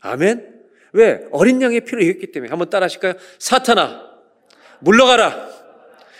[0.00, 0.54] 아멘?
[0.92, 1.26] 왜?
[1.32, 2.50] 어린 양의 피로 이겼기 때문에.
[2.50, 3.14] 한번 따라 하실까요?
[3.38, 4.08] 사탄아,
[4.80, 5.48] 물러가라.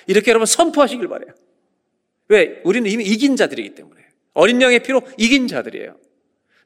[0.07, 1.33] 이렇게 여러분 선포하시길 바래요.
[2.29, 2.61] 왜?
[2.65, 4.03] 우리는 이미 이긴 자들이기 때문에.
[4.35, 5.97] 어린 양의 피로 이긴 자들이에요.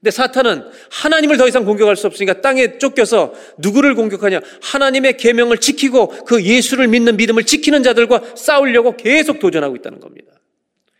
[0.03, 4.41] 근데 사탄은 하나님을 더 이상 공격할 수 없으니까 땅에 쫓겨서 누구를 공격하냐?
[4.61, 10.33] 하나님의 계명을 지키고 그 예수를 믿는 믿음을 지키는 자들과 싸우려고 계속 도전하고 있다는 겁니다.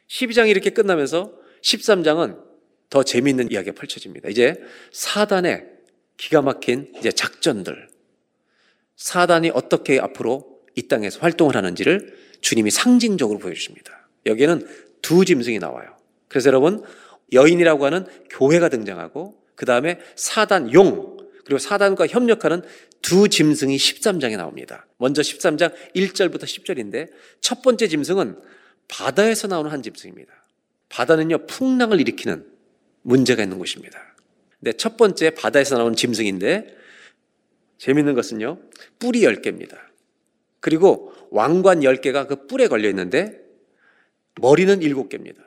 [0.07, 1.33] 12장이 이렇게 끝나면서
[1.63, 2.37] 13장은
[2.89, 4.29] 더 재미있는 이야기가 펼쳐집니다.
[4.29, 4.55] 이제
[4.93, 5.65] 사단의
[6.15, 7.89] 기가 막힌 이제 작전들,
[8.95, 14.07] 사단이 어떻게 앞으로 이 땅에서 활동을 하는지를 주님이 상징적으로 보여주십니다.
[14.27, 14.65] 여기에는
[15.01, 15.97] 두 짐승이 나와요.
[16.29, 16.83] 그래서 여러분,
[17.33, 22.61] 여인이라고 하는 교회가 등장하고, 그 다음에 사단 용, 그리고 사단과 협력하는
[23.01, 24.87] 두 짐승이 13장에 나옵니다.
[24.97, 27.09] 먼저 13장 1절부터 10절인데,
[27.41, 28.39] 첫 번째 짐승은
[28.87, 30.33] 바다에서 나오는 한 짐승입니다.
[30.89, 32.45] 바다는요, 풍랑을 일으키는
[33.01, 34.15] 문제가 있는 곳입니다.
[34.59, 36.77] 네, 첫 번째 바다에서 나오는 짐승인데,
[37.77, 38.59] 재밌는 것은요,
[38.99, 39.77] 뿔이 10개입니다.
[40.61, 43.41] 그리고 왕관 10개가 그 뿔에 걸려 있는데,
[44.39, 45.39] 머리는 7개입니다.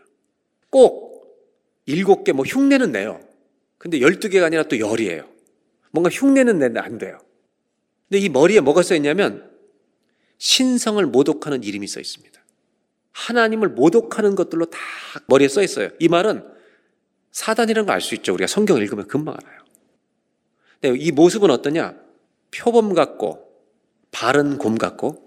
[0.69, 1.16] 꼭
[1.89, 3.21] 7개, 뭐 흉내는 내요.
[3.79, 5.29] 근데 12개가 아니라 또 열이에요.
[5.91, 7.19] 뭔가 흉내는 내는데 안 돼요.
[8.09, 9.51] 근데 이 머리에 뭐가 써 있냐면,
[10.39, 12.45] 신성을 모독하는 이름이 써 있습니다.
[13.13, 14.79] 하나님을 모독하는 것들로 다
[15.27, 15.89] 머리에 써 있어요.
[15.99, 16.45] 이 말은
[17.33, 18.35] 사단이라는 걸 알 수 있죠.
[18.35, 19.61] 우리가 성경 읽으면 금방 알아요.
[20.81, 21.97] 근데 이 모습은 어떠냐?
[22.51, 23.47] 표범 같고,
[24.11, 25.23] 바른 곰 같고,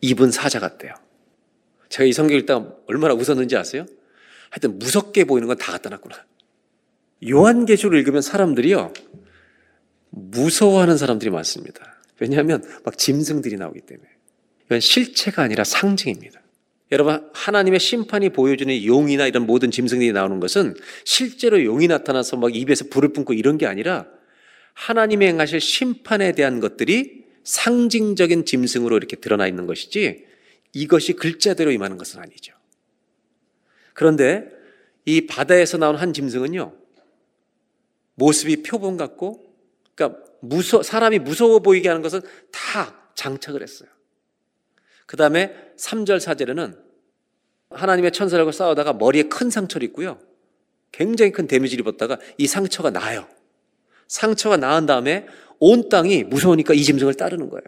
[0.00, 0.94] 입은 사자 같대요.
[1.88, 3.86] 제가 이 성경 읽다 얼마나 웃었는지 아세요?
[4.54, 6.24] 하여튼 무섭게 보이는 건 다 갖다 놨구나.
[7.28, 8.92] 요한계시를 읽으면 사람들이요,
[10.10, 12.00] 무서워하는 사람들이 많습니다.
[12.20, 14.08] 왜냐하면 막 짐승들이 나오기 때문에.
[14.66, 16.40] 이건 실체가 아니라 상징입니다.
[16.92, 20.74] 여러분, 하나님의 심판이 보여주는 용이나 이런 모든 짐승들이 나오는 것은
[21.04, 24.06] 실제로 용이 나타나서 막 입에서 불을 뿜고 이런 게 아니라
[24.74, 30.24] 하나님의 행하실 심판에 대한 것들이 상징적인 짐승으로 이렇게 드러나 있는 것이지
[30.74, 32.54] 이것이 글자대로 임하는 것은 아니죠.
[33.94, 34.50] 그런데
[35.06, 36.74] 이 바다에서 나온 한 짐승은요,
[38.16, 39.42] 모습이 표본 같고,
[39.94, 42.20] 그러니까 무서, 사람이 무서워 보이게 하는 것은
[42.52, 43.88] 다 장착을 했어요.
[45.06, 46.78] 그 다음에 3절, 4절에는
[47.70, 50.18] 하나님의 천사들과 싸우다가 머리에 큰 상처를 입고요.
[50.92, 53.26] 굉장히 큰 데미지를 입었다가 이 상처가 나요.
[54.06, 55.26] 상처가 나은 다음에
[55.58, 57.64] 온 땅이 무서우니까 이 짐승을 따르는 거예요.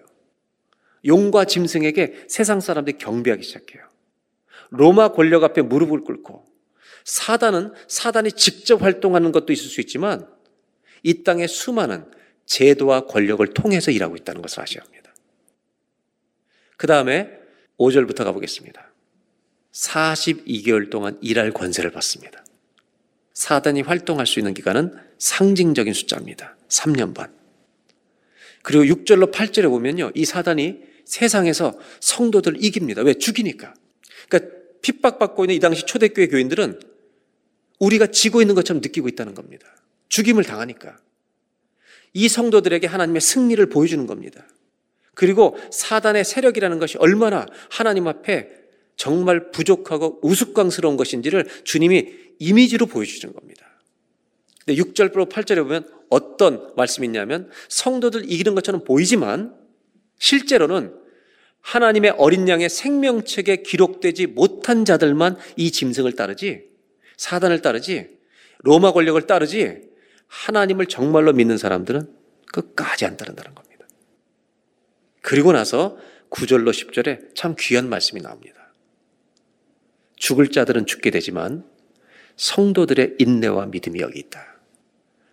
[1.05, 3.86] 용과 짐승에게 세상 사람들이 경배하기 시작해요.
[4.71, 6.47] 로마 권력 앞에 무릎을 꿇고
[7.05, 10.29] 사단은 사단이 직접 활동하는 것도 있을 수 있지만
[11.03, 12.05] 이 땅의 수많은
[12.47, 15.15] 제도와 권력을 통해서 일하고 있다는 것을 아셔야 합니다.
[16.77, 17.31] 그 다음에
[17.79, 18.93] 5절부터 가보겠습니다.
[19.73, 22.45] 42개월 동안 일할 권세를 받습니다.
[23.35, 26.57] 사단이 활동할 수 있는 기간은 상징적인 숫자입니다.
[26.69, 27.33] 3년 반.
[28.63, 30.11] 그리고 6절로 8절에 보면요.
[30.15, 33.03] 이 사단이 세상에서 성도들을 이깁니다.
[33.03, 33.15] 왜?
[33.15, 33.75] 죽이니까.
[34.29, 36.81] 그러니까 핍박받고 있는 이 당시 초대교회 교인들은
[37.79, 39.67] 우리가 지고 있는 것처럼 느끼고 있다는 겁니다.
[40.09, 40.99] 죽임을 당하니까.
[42.13, 44.47] 이 성도들에게 하나님의 승리를 보여주는 겁니다.
[45.15, 48.51] 그리고 사단의 세력이라는 것이 얼마나 하나님 앞에
[48.97, 53.67] 정말 부족하고 우스꽝스러운 것인지를 주님이 이미지로 보여주시는 겁니다.
[54.65, 59.55] 근데 6절부터 8절에 보면 어떤 말씀이 있냐면 성도들 이기는 것처럼 보이지만
[60.19, 60.95] 실제로는
[61.67, 66.63] 하나님의 어린 양의 생명책에 기록되지 못한 자들만 이 짐승을 따르지
[67.17, 68.09] 사단을 따르지
[68.59, 69.83] 로마 권력을 따르지
[70.29, 72.09] 하나님을 정말로 믿는 사람들은
[72.53, 73.85] 끝까지 안 따른다는 겁니다.
[75.23, 75.99] 그리고 나서
[76.31, 78.73] 9절로 10절에 참 귀한 말씀이 나옵니다.
[80.15, 81.65] 죽을 자들은 죽게 되지만
[82.37, 84.57] 성도들의 인내와 믿음이 여기 있다.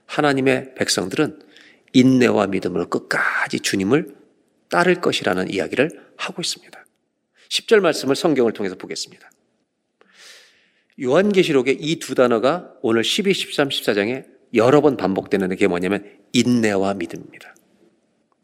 [0.08, 1.42] 하나님의 백성들은
[1.94, 4.23] 인내와 믿음으로 끝까지 주님을
[4.74, 6.84] 따를 것이라는 이야기를 하고 있습니다.
[7.50, 9.30] 10절 말씀을 성경을 통해서 보겠습니다.
[11.00, 16.04] 요한계시록의 이 두 단어가 오늘 12, 13, 14장에 여러 번 반복되는 게 뭐냐면
[16.34, 17.56] 인내와 믿음입니다.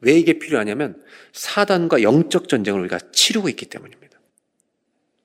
[0.02, 1.02] 왜 이게 필요하냐면
[1.34, 4.20] 사단과 영적 전쟁을 우리가 치르고 있기 때문입니다.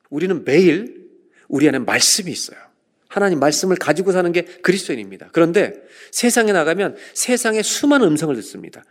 [0.09, 1.11] 우리는 매일
[1.49, 2.59] 우리 안에 말씀이 있어요.
[3.09, 5.29] 하나님 말씀을 가지고 사는 게 그리스도인입니다.
[5.33, 5.75] 그런데
[6.13, 8.83] 세상에 나가면 세상의 수많은 음성을 듣습니다.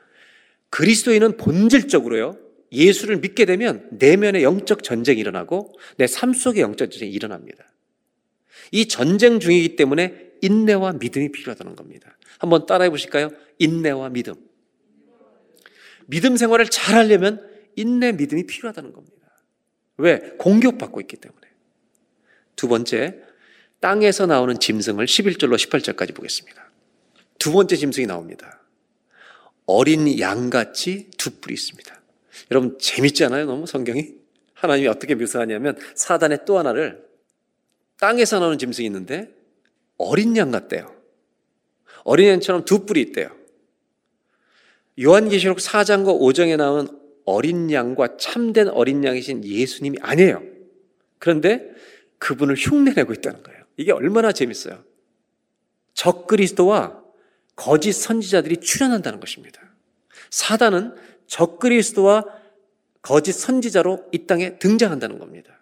[0.74, 2.36] 그리스도인은 본질적으로요.
[2.72, 7.72] 예수를 믿게 되면 내면의 영적 전쟁이 일어나고 내 삶 속의 영적 전쟁이 일어납니다.
[8.72, 12.18] 이 전쟁 중이기 때문에 인내와 믿음이 필요하다는 겁니다.
[12.40, 13.30] 한번 따라해 보실까요?
[13.60, 14.34] 인내와 믿음.
[16.08, 19.28] 믿음 생활을 잘 하려면 인내, 믿음이 필요하다는 겁니다.
[19.98, 20.18] 왜?
[20.40, 21.42] 공격받고 있기 때문에.
[22.56, 23.20] 두 번째,
[23.80, 26.72] 땅에서 나오는 짐승을 11절로 18절까지 보겠습니다.
[27.38, 28.63] 두 번째 짐승이 나옵니다.
[29.66, 32.02] 어린 양같이 두 뿔이 있습니다.
[32.52, 33.46] 여러분 재밌지 않아요?
[33.46, 34.14] 너무 성경이?
[34.54, 37.04] 하나님이 어떻게 묘사하냐면 사단의 또 하나를
[38.00, 39.34] 땅에서 나오는 짐승이 있는데
[39.98, 40.94] 어린 양 같대요.
[42.04, 43.30] 어린 양처럼 두 뿔이 있대요.
[45.02, 46.88] 요한계시록 4장과 5장에 나온
[47.26, 50.44] 어린 양과 참된 어린 양이신 예수님이 아니에요.
[51.20, 51.72] 그런데
[52.18, 53.64] 그분을 흉내내고 있다는 거예요.
[53.78, 54.84] 이게 얼마나 재밌어요.
[55.94, 57.03] 적 그리스도와
[57.56, 59.62] 거짓 선지자들이 출현한다는 것입니다.
[60.30, 60.96] 사단은
[61.28, 62.26] 적그리스도와
[63.02, 65.60] 거짓 선지자로 이 땅에 등장한다는 겁니다.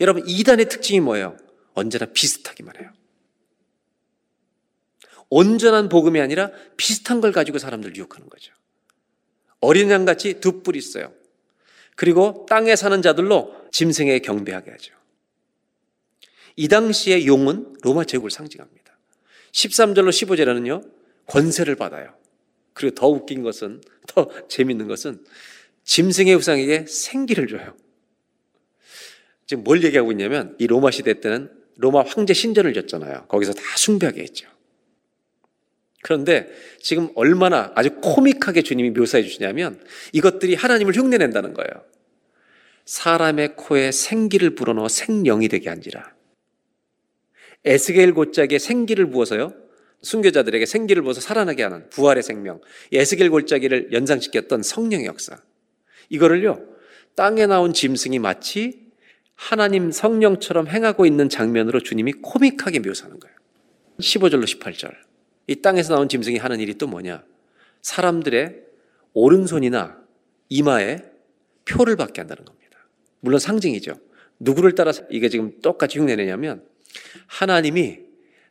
[0.00, 1.36] 여러분, 이단의 특징이 뭐예요?
[1.74, 2.90] 언제나 비슷하기만 해요.
[5.28, 8.52] 온전한 복음이 아니라 비슷한 걸 가지고 사람들 유혹하는 거죠.
[9.60, 11.12] 어린 양같이 두 뿔이 있어요.
[11.96, 14.94] 그리고 땅에 사는 자들로 짐승에 경배하게 하죠.
[16.56, 18.96] 이 당시의 용은 로마 제국을 상징합니다.
[19.52, 20.93] 13절로 15절에는요,
[21.26, 22.14] 권세를 받아요.
[22.72, 25.24] 그리고 더 웃긴 것은, 더 재밌는 것은
[25.84, 27.76] 짐승의 우상에게 생기를 줘요.
[29.46, 33.26] 지금 뭘 얘기하고 있냐면 이 로마 시대 때는 로마 황제 신전을 졌잖아요.
[33.28, 34.48] 거기서 다 숭배하게 했죠.
[36.02, 36.48] 그런데
[36.80, 41.84] 지금 얼마나 아주 코믹하게 주님이 묘사해 주시냐면 이것들이 하나님을 흉내낸다는 거예요.
[42.84, 46.14] 사람의 코에 생기를 불어넣어 생령이 되게 한지라.
[47.64, 49.54] 에스겔 골짜기에 생기를 부어서요.
[50.04, 52.60] 순교자들에게 생기를 부어서 살아나게 하는 부활의 생명.
[52.92, 55.38] 에스겔 골짜기를 연상시켰던 성령의 역사.
[56.08, 56.64] 이거를요.
[57.16, 58.84] 땅에 나온 짐승이 마치
[59.34, 63.34] 하나님 성령처럼 행하고 있는 장면으로 주님이 코믹하게 묘사하는 거예요.
[63.98, 64.92] 15절로 18절.
[65.46, 67.24] 이 땅에서 나온 짐승이 하는 일이 또 뭐냐?
[67.82, 68.62] 사람들의
[69.12, 69.98] 오른손이나
[70.48, 70.98] 이마에
[71.64, 72.78] 표를 받게 한다는 겁니다.
[73.20, 73.94] 물론 상징이죠.
[74.38, 76.64] 누구를 따라서 이게 지금 똑같이 흉내내냐면
[77.26, 78.00] 하나님이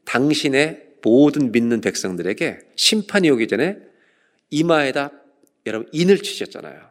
[0.06, 3.78] 당신의 모든 믿는 백성들에게 심판이 오기 전에
[4.50, 5.12] 이마에다
[5.66, 6.90] 여러분 인을 치셨잖아요.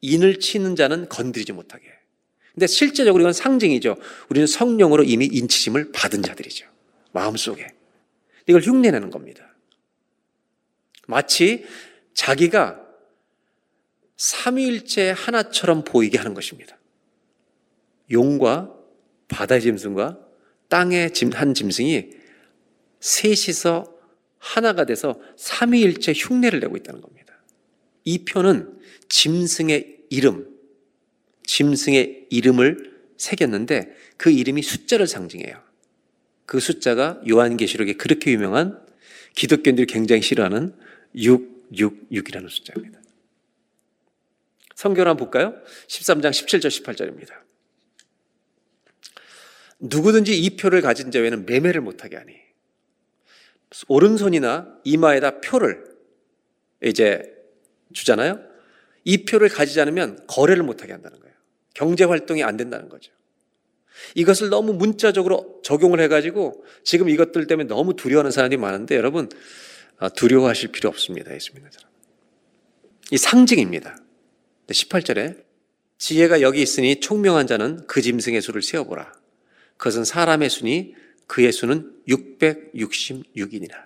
[0.00, 1.84] 인을 치는 자는 건드리지 못하게.
[2.54, 3.96] 근데 실제적으로 이건 상징이죠.
[4.28, 6.66] 우리는 성령으로 이미 인치심을 받은 자들이죠.
[7.12, 7.66] 마음속에.
[8.46, 9.54] 이걸 흉내내는 겁니다.
[11.06, 11.64] 마치
[12.14, 12.80] 자기가
[14.16, 16.78] 삼위일체 하나처럼 보이게 하는 것입니다.
[18.10, 18.74] 용과
[19.28, 20.18] 바다의 짐승과
[20.68, 22.19] 땅의 한 짐승이
[23.00, 24.00] 셋이서
[24.38, 27.42] 하나가 돼서 삼위일체 흉내를 내고 있다는 겁니다.
[28.04, 28.78] 이 표는
[29.08, 30.48] 짐승의 이름,
[31.44, 35.62] 짐승의 이름을 새겼는데 그 이름이 숫자를 상징해요.
[36.46, 38.84] 그 숫자가 요한계시록에 그렇게 유명한
[39.34, 40.74] 기독교인들이 굉장히 싫어하는
[41.14, 43.00] 6, 6, 6이라는 숫자입니다.
[44.74, 45.54] 성경 한번 볼까요?
[45.88, 47.34] 13장 17절 18절입니다.
[49.78, 52.49] 누구든지 이 표를 가진 자에는 매매를 못하게 하니
[53.88, 55.84] 오른손이나 이마에다 표를
[56.82, 57.22] 이제
[57.92, 58.40] 주잖아요.
[59.04, 61.34] 이 표를 가지지 않으면 거래를 못하게 한다는 거예요.
[61.74, 63.12] 경제 활동이 안 된다는 거죠.
[64.14, 69.28] 이것을 너무 문자적으로 적용을 해가지고 지금 이것들 때문에 너무 두려워하는 사람이 많은데 여러분
[69.98, 71.34] 아, 두려워하실 필요 없습니다.
[71.34, 71.90] 예수 믿는 사람.
[73.12, 73.96] 이 상징입니다.
[74.68, 75.44] 18절에
[75.98, 79.12] 지혜가 여기 있으니 총명한 자는 그 짐승의 수를 세어보라.
[79.76, 80.94] 그것은 사람의 수니
[81.30, 83.84] 그의 수는 666이니라.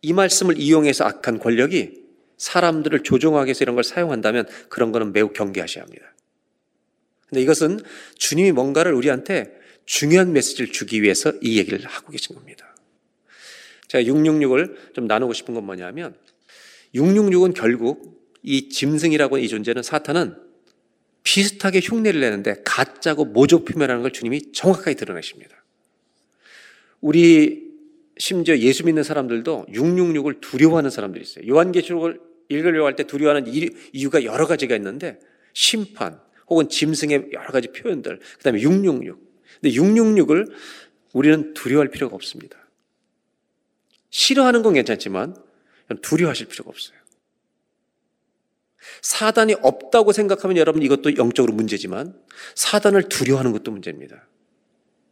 [0.00, 2.02] 이 말씀을 이용해서 악한 권력이
[2.38, 6.14] 사람들을 조종하기 위해서 이런 걸 사용한다면 그런 거는 매우 경계하셔야 합니다.
[7.28, 7.80] 근데 이것은
[8.16, 9.52] 주님이 뭔가를 우리한테
[9.84, 12.74] 중요한 메시지를 주기 위해서 이 얘기를 하고 계신 겁니다.
[13.88, 16.16] 제가 666을 좀 나누고 싶은 건 뭐냐면
[16.94, 20.36] 666은 결국 이 짐승이라고 이 존재는 사탄은
[21.22, 25.58] 비슷하게 흉내를 내는데 가짜고 모조 표면하는 걸 주님이 정확하게 드러내십니다.
[27.00, 27.68] 우리
[28.18, 31.46] 심지어 예수 믿는 사람들도 666을 두려워하는 사람들이 있어요.
[31.48, 33.52] 요한계시록을 읽으려고 할 때 두려워하는
[33.92, 35.20] 이유가 여러 가지가 있는데
[35.52, 39.18] 심판 혹은 짐승의 여러 가지 표현들 그다음에 666.
[39.60, 40.50] 근데 666을
[41.12, 42.58] 우리는 두려워할 필요가 없습니다.
[44.10, 45.36] 싫어하는 건 괜찮지만
[46.02, 46.98] 두려워하실 필요가 없어요.
[49.02, 52.18] 사단이 없다고 생각하면 여러분 이것도 영적으로 문제지만
[52.54, 54.26] 사단을 두려워하는 것도 문제입니다.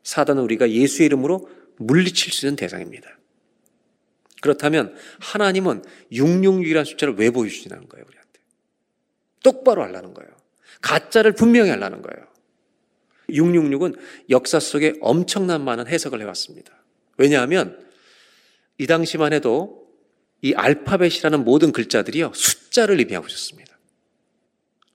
[0.03, 1.49] 사단은 우리가 예수의 이름으로
[1.79, 3.19] 물리칠 수 있는 대상입니다.
[4.41, 8.41] 그렇다면 하나님은 666이라는 숫자를 왜 보여주시는 거예요, 우리한테?
[9.43, 10.31] 똑바로 하려는 거예요.
[10.83, 12.27] 가짜를 분명히 하려는 거예요.
[13.31, 13.99] 666은
[14.31, 16.73] 역사 속에 엄청난 많은 해석을 해왔습니다.
[17.17, 17.85] 왜냐하면
[18.79, 19.89] 이 당시만 해도
[20.43, 23.77] 이 알파벳이라는 모든 글자들이요, 숫자를 의미하고 있었습니다.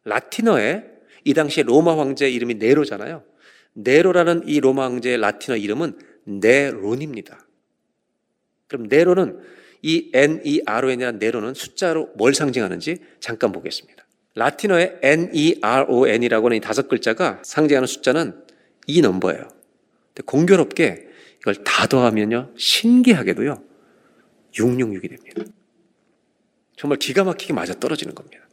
[0.06, 0.86] 라틴어에
[1.24, 3.24] 이 당시에 로마 황제의 이름이 네로잖아요.
[3.74, 7.46] 네로라는 이 로마 황제의 라틴어 이름은 네론입니다.
[8.68, 9.40] 그럼 네로는
[9.82, 14.06] 이 N-E-R-O-N이라는 네로는 숫자로 뭘 상징하는지 잠깐 보겠습니다.
[14.36, 18.46] 라틴어의 N-E-R-O-N이라고 하는 이 다섯 글자가 상징하는 숫자는
[18.88, 19.48] 이 넘버예요.
[19.48, 21.08] 근데 공교롭게
[21.40, 23.64] 이걸 다 더하면요, 신기하게도요,
[24.54, 25.44] 666이 됩니다.
[26.78, 28.48] 정말 기가 막히게 맞아 떨어지는 겁니다.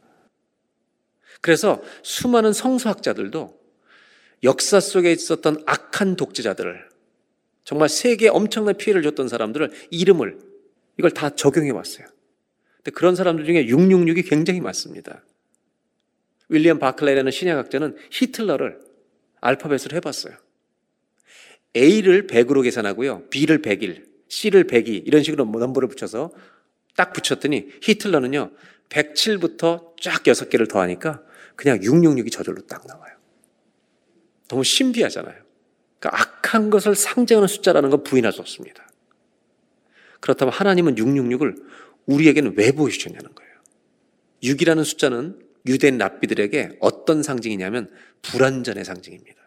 [1.41, 3.59] 그래서 수많은 성서학자들도
[4.43, 6.88] 역사 속에 있었던 악한 독재자들을
[7.63, 10.39] 정말 세계에 엄청난 피해를 줬던 사람들을 이름을
[10.97, 12.07] 이걸 다 적용해 왔어요.
[12.77, 15.23] 근데 그런 사람들 중에 666이 굉장히 많습니다.
[16.49, 18.79] 윌리엄 바클레라는 신약학자는 히틀러를
[19.41, 20.35] 알파벳으로 해봤어요.
[21.75, 23.29] A를 100으로 계산하고요.
[23.29, 26.31] B를 101, C를 102 이런 식으로 넘버를 붙여서
[26.95, 28.51] 딱 붙였더니 히틀러는요.
[28.89, 31.21] 107부터 쫙 6개를 더하니까
[31.55, 33.15] 그냥 666이 저절로 딱 나와요.
[34.47, 35.38] 너무 신비하잖아요.
[35.99, 38.87] 그러니까 악한 것을 상징하는 숫자라는 건 부인할 수 없습니다.
[40.19, 41.55] 그렇다면 하나님은 666을
[42.05, 43.51] 우리에게는 왜 보여주셨냐는 거예요.
[44.43, 47.91] 6이라는 숫자는 유대인 랍비들에게 어떤 상징이냐면
[48.21, 49.37] 불완전의 상징입니다.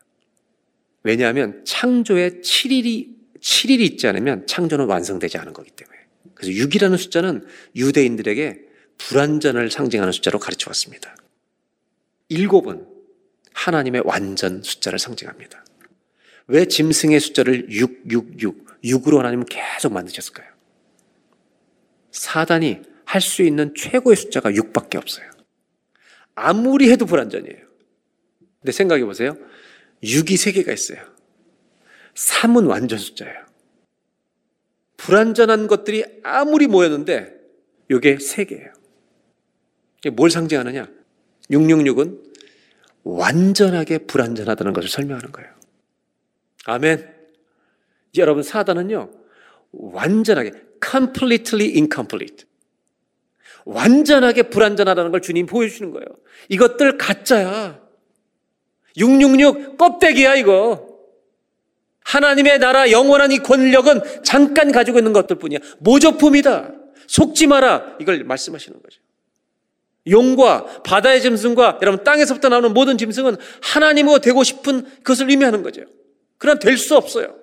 [1.03, 5.99] 왜냐하면 창조에 7일이 7일이 있지 않으면 창조는 완성되지 않은 거기 때문에.
[6.35, 7.45] 그래서 6이라는 숫자는
[7.75, 8.61] 유대인들에게
[8.99, 11.17] 불완전을 상징하는 숫자로 가르쳐 왔습니다.
[12.31, 12.87] 7은
[13.53, 15.62] 하나님의 완전 숫자를 상징합니다.
[16.49, 20.49] 왜 짐승의 숫자를 666, 6으로 하나님은 계속 만드셨을까요?
[22.11, 25.31] 사단이 할 수 있는 최고의 숫자가 6밖에 없어요.
[26.35, 27.59] 아무리 해도 불완전이에요.
[28.61, 29.37] 근데 생각해 보세요.
[30.03, 30.99] 6이 3개가 있어요.
[32.15, 33.45] 3은 완전 숫자예요.
[34.97, 37.35] 불완전한 것들이 아무리 모였는데
[37.91, 38.73] 이게 3개예요.
[39.99, 40.89] 이게 뭘 상징하느냐?
[41.51, 42.33] 666은
[43.05, 45.51] 완전하게 불완전하다는 것을 설명하는 거예요.
[46.67, 47.13] 아멘.
[48.17, 49.11] 여러분 사단은요.
[49.73, 50.53] 완전하게
[50.85, 52.45] completely incomplete.
[53.65, 56.07] 완전하게 불완전하다는 걸 주님 보여주시는 거예요.
[56.49, 57.81] 이것들 가짜야.
[58.97, 60.93] 666 껍데기야 이거.
[62.05, 65.59] 하나님의 나라 영원한 이 권력은 잠깐 가지고 있는 것들 뿐이야.
[65.79, 66.73] 모조품이다.
[67.07, 67.97] 속지 마라.
[68.01, 69.01] 이걸 말씀하시는 거죠.
[70.09, 75.83] 용과 바다의 짐승과 여러분 땅에서부터 나오는 모든 짐승은 하나님으로 되고 싶은 것을 의미하는 거죠.
[76.43, 77.37] 그럼 될수 없어요.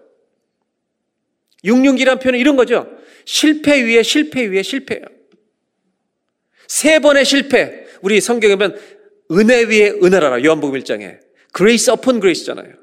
[1.64, 2.86] 666이라는 표현은 이런 거죠.
[3.24, 5.06] 실패 위에 실패 위에 실패예요.
[6.68, 7.86] 세 번의 실패.
[8.02, 8.78] 우리 성경에 보면
[9.32, 10.44] 은혜 위에 은혜라라.
[10.44, 11.18] 요한복음 1장에.
[11.56, 12.74] grace upon grace잖아요.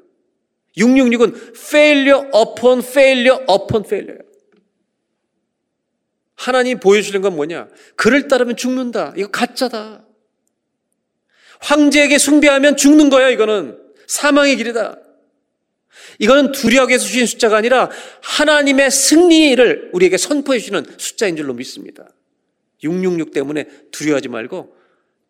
[0.75, 4.25] 666은 failure upon failure upon failure.
[6.33, 7.67] 하나님 보여주는 건 뭐냐?
[7.95, 9.13] 그를 따르면 죽는다.
[9.15, 10.03] 이거 가짜다.
[11.59, 13.77] 황제에게 숭배하면 죽는 거야, 이거는.
[14.07, 15.03] 사망의 길이다.
[16.19, 17.89] 이거는 두려워해서 주신 숫자가 아니라
[18.21, 22.07] 하나님의 승리를 우리에게 선포해 주시는 숫자인 줄로 믿습니다.
[22.83, 24.75] 666 때문에 두려워하지 말고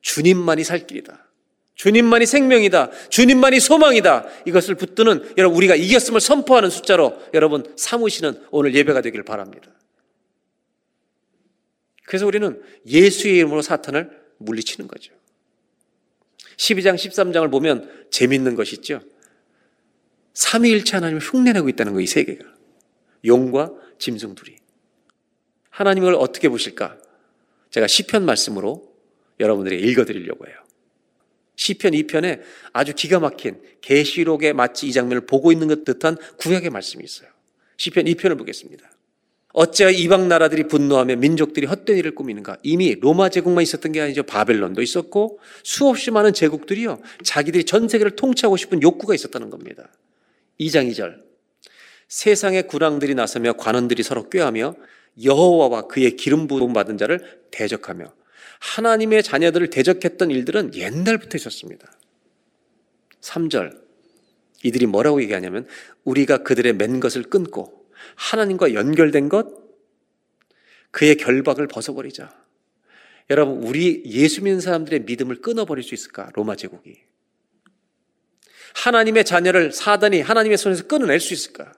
[0.01, 1.27] 주님만이 살 길이다.
[1.75, 2.89] 주님만이 생명이다.
[3.09, 4.25] 주님만이 소망이다.
[4.45, 9.71] 이것을 붙드는 여러분 우리가 이겼음을 선포하는 숫자로 여러분 삼으시는 오늘 예배가 되기를 바랍니다.
[12.05, 15.13] 그래서 우리는 예수의 이름으로 사탄을 물리치는 거죠.
[16.57, 19.01] 12장, 13장을 보면 재밌는 것이 있죠.
[20.37, 22.45] 삼위일체 하나님을 흉내내고 있다는 거, 이 세계가.
[23.25, 24.55] 용과 짐승 둘이.
[25.71, 26.99] 하나님을 어떻게 보실까?
[27.71, 28.87] 제가 시편 말씀으로
[29.39, 30.55] 여러분들에게 읽어드리려고 해요.
[31.55, 37.03] 시편 2편에 아주 기가 막힌 계시록에 마치 이 장면을 보고 있는 것 듯한 구약의 말씀이
[37.03, 37.29] 있어요.
[37.77, 38.91] 시편 2편을 보겠습니다.
[39.53, 42.57] 어찌하여 이방 나라들이 분노하며 민족들이 헛된 일을 꾸미는가?
[42.61, 44.21] 이미 로마 제국만 있었던 게 아니죠.
[44.21, 47.01] 바벨론도 있었고 수없이 많은 제국들이요.
[47.23, 49.89] 자기들이 전 세계를 통치하고 싶은 욕구가 있었다는 겁니다.
[50.59, 51.21] 2장 2절.
[52.07, 54.75] 세상의 구랑들이 나서며 관원들이 서로 꾀하며
[55.23, 58.13] 여호와와 그의 기름 부음 받은 자를 대적하며
[58.59, 61.91] 하나님의 자녀들을 대적했던 일들은 옛날부터 있었습니다.
[63.21, 63.87] 3절.
[64.63, 65.67] 이들이 뭐라고 얘기하냐면
[66.03, 69.47] 우리가 그들의 맨 것을 끊고 하나님과 연결된 것,
[70.91, 72.33] 그의 결박을 벗어버리자.
[73.29, 76.31] 여러분, 우리 예수 믿는 사람들의 믿음을 끊어버릴 수 있을까?
[76.33, 77.06] 로마 제국이.
[78.75, 81.73] 하나님의 자녀를 사단이 하나님의 손에서 끊어낼 수 있을까?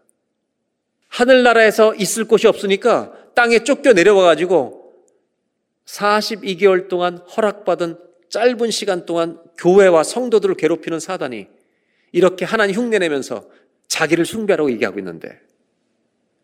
[1.07, 4.93] 하늘나라에서 있을 곳이 없으니까 땅에 쫓겨 내려와가지고
[5.85, 7.97] 42개월 동안 허락받은
[8.29, 11.47] 짧은 시간 동안 교회와 성도들을 괴롭히는 사단이
[12.11, 13.49] 이렇게 하나님 흉내내면서
[13.87, 15.39] 자기를 숭배하라고 얘기하고 있는데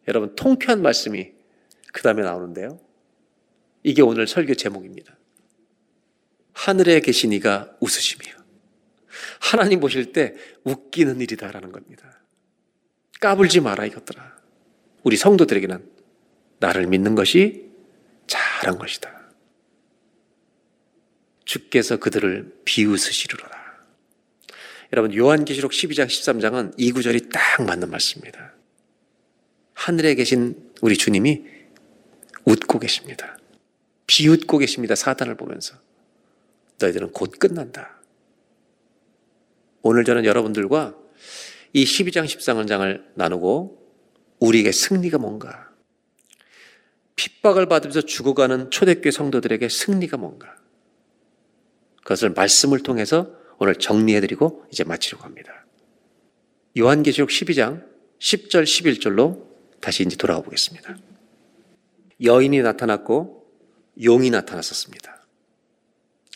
[0.07, 1.31] 여러분 통쾌한 말씀이
[1.93, 2.79] 그 다음에 나오는데요.
[3.83, 5.15] 이게 오늘 설교 제목입니다.
[6.53, 8.34] 하늘에 계신 이가 웃으시며
[9.39, 10.33] 하나님 보실 때
[10.63, 12.21] 웃기는 일이다라는 겁니다.
[13.19, 14.35] 까불지 마라 이것들아.
[15.03, 15.89] 우리 성도들에게는
[16.59, 17.71] 나를 믿는 것이
[18.27, 19.13] 잘한 것이다.
[21.45, 23.55] 주께서 그들을 비웃으시리로라.
[24.93, 28.53] 여러분 요한계시록 12장 13장은 이 구절이 딱 맞는 말씀입니다.
[29.73, 31.43] 하늘에 계신 우리 주님이
[32.45, 33.37] 웃고 계십니다.
[34.07, 34.95] 비웃고 계십니다.
[34.95, 35.75] 사단을 보면서.
[36.79, 37.94] 너희들은 곧 끝난다.
[39.87, 40.97] 오늘 저는 여러분들과
[41.71, 43.87] 이 12장 13장을 나누고
[44.39, 45.69] 우리에게 승리가 뭔가
[47.15, 50.55] 핍박을 받으면서 죽어가는 초대교회 성도들에게 승리가 뭔가
[51.97, 55.67] 그것을 말씀을 통해서 오늘 정리해드리고 이제 마치려고 합니다.
[56.75, 57.85] 요한계시록 12장
[58.17, 59.45] 10절 11절로
[59.81, 60.97] 다시 이제 돌아가 보겠습니다.
[62.23, 63.45] 여인이 나타났고
[64.03, 65.27] 용이 나타났었습니다.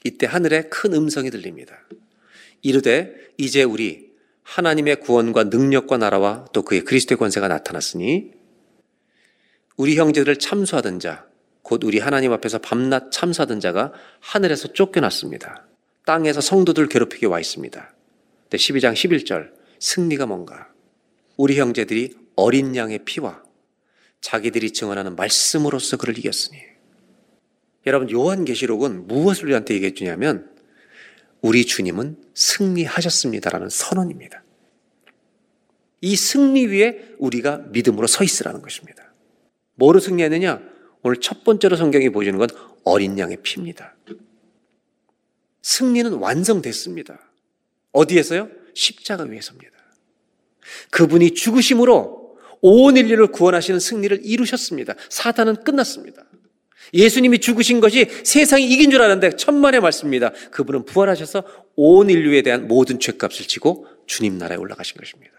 [0.03, 1.79] 이때 하늘에 큰 음성이 들립니다.
[2.61, 4.09] 이르되 이제 우리
[4.43, 8.31] 하나님의 구원과 능력과 나라와 또 그의 그리스도의 권세가 나타났으니
[9.77, 11.25] 우리 형제들을 참수하던 자,
[11.61, 15.67] 곧 우리 하나님 앞에서 밤낮 참수하던 자가 하늘에서 쫓겨났습니다.
[16.05, 17.93] 땅에서 성도들 괴롭히게 와 있습니다.
[18.49, 20.69] 12장 11절 승리가 뭔가?
[21.37, 23.43] 우리 형제들이 어린 양의 피와
[24.21, 26.57] 자기들이 증언하는 말씀으로서 그를 이겼으니.
[27.85, 30.49] 여러분, 요한계시록은 무엇을 우리한테 얘기해 주냐면,
[31.41, 34.43] 우리 주님은 승리하셨습니다라는 선언입니다.
[36.01, 39.13] 이 승리 위에 우리가 믿음으로 서 있으라는 것입니다.
[39.75, 40.61] 뭐로 승리했느냐?
[41.01, 42.47] 오늘 첫 번째로 성경이 보여주는 건
[42.83, 43.95] 어린 양의 피입니다.
[45.61, 47.19] 승리는 완성됐습니다.
[47.91, 48.49] 어디에서요?
[48.73, 49.77] 십자가 위에서입니다.
[50.91, 54.95] 그분이 죽으심으로 온 인류를 구원하시는 승리를 이루셨습니다.
[55.09, 56.25] 사단은 끝났습니다.
[56.93, 60.31] 예수님이 죽으신 것이 세상이 이긴 줄 알았는데 천만의 말씀입니다.
[60.51, 61.43] 그분은 부활하셔서
[61.75, 65.33] 온 인류에 대한 모든 죄값을 지고 주님 나라에 올라가신 것입니다.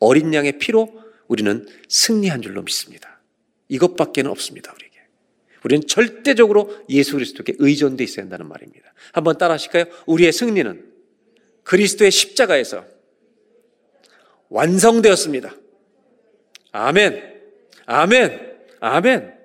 [0.00, 3.20] 어린 양의 피로 우리는 승리한 줄로 믿습니다.
[3.68, 4.98] 이것밖에는 없습니다, 우리에게.
[5.64, 8.92] 우리는 절대적으로 예수 그리스도께 의존돼 있어야 한다는 말입니다.
[9.12, 9.84] 한번 따라 하실까요?
[10.06, 10.84] 우리의 승리는
[11.64, 12.84] 그리스도의 십자가에서
[14.48, 15.54] 완성되었습니다.
[16.72, 17.40] 아멘.
[17.86, 18.58] 아멘.
[18.80, 19.37] 아멘.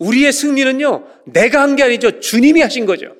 [0.00, 2.18] 우리의 승리는요, 내가 한 게 아니죠.
[2.20, 3.14] 주님이 하신 거죠.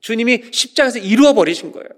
[0.00, 1.88] 주님이 십자가에서 이루어 버리신 거예요.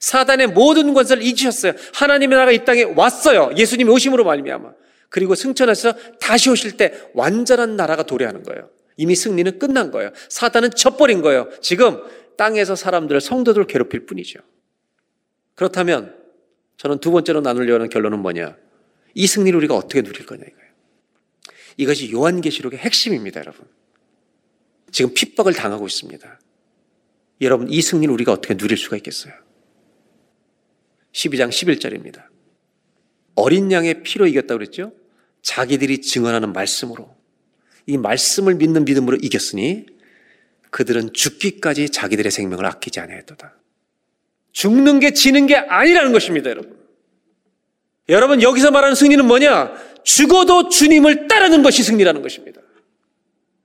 [0.00, 1.72] 사단의 모든 권세를 이기셨어요.
[1.94, 3.50] 하나님의 나라가 이 땅에 왔어요.
[3.56, 4.72] 예수님이 오심으로 말미암아.
[5.08, 8.70] 그리고 승천해서 다시 오실 때 완전한 나라가 도래하는 거예요.
[8.96, 10.10] 이미 승리는 끝난 거예요.
[10.28, 11.48] 사단은 져버린 거예요.
[11.60, 12.02] 지금
[12.36, 14.40] 땅에서 사람들을 성도들을 괴롭힐 뿐이죠.
[15.54, 16.16] 그렇다면
[16.76, 18.56] 저는 두 번째로 나누려는 결론은 뭐냐?
[19.14, 20.67] 이 승리를 우리가 어떻게 누릴 거냐 이거예요.
[21.78, 23.66] 이것이 요한계시록의 핵심입니다, 여러분.
[24.90, 26.40] 지금 핍박을 당하고 있습니다.
[27.40, 29.32] 여러분, 이 승리를 우리가 어떻게 누릴 수가 있겠어요?
[31.12, 32.24] 12장 11절입니다.
[33.36, 34.92] 어린 양의 피로 이겼다고 그랬죠?
[35.42, 37.16] 자기들이 증언하는 말씀으로.
[37.86, 39.86] 이 말씀을 믿는 믿음으로 이겼으니
[40.70, 43.54] 그들은 죽기까지 자기들의 생명을 아끼지 아니하였도다.
[44.50, 46.76] 죽는 게 지는 게 아니라는 것입니다, 여러분.
[48.08, 49.97] 여러분, 여기서 말하는 승리는 뭐냐?
[50.08, 52.62] 죽어도 주님을 따르는 것이 승리라는 것입니다.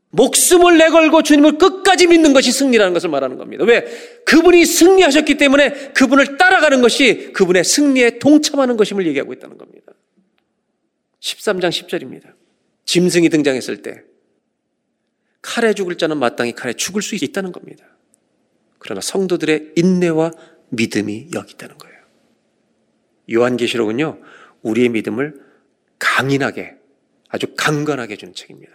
[0.09, 3.63] 목숨을 내걸고 주님을 끝까지 믿는 것이 승리라는 것을 말하는 겁니다.
[3.63, 3.85] 왜?
[4.25, 9.93] 그분이 승리하셨기 때문에 그분을 따라가는 것이 그분의 승리에 동참하는 것임을 얘기하고 있다는 겁니다.
[11.21, 12.33] 13장 10절입니다.
[12.83, 14.03] 짐승이 등장했을 때
[15.41, 17.85] 칼에 죽을 자는 마땅히 칼에 죽을 수 있다는 겁니다.
[18.79, 20.33] 그러나 성도들의 인내와
[20.71, 21.95] 믿음이 여기 있다는 거예요.
[23.31, 24.19] 요한계시록은요,
[24.61, 25.42] 우리의 믿음을
[26.03, 26.75] 강인하게,
[27.29, 28.73] 아주 강건하게 주는 책입니다.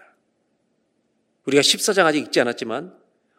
[1.45, 2.95] 우리가 14장 아직 읽지 않았지만,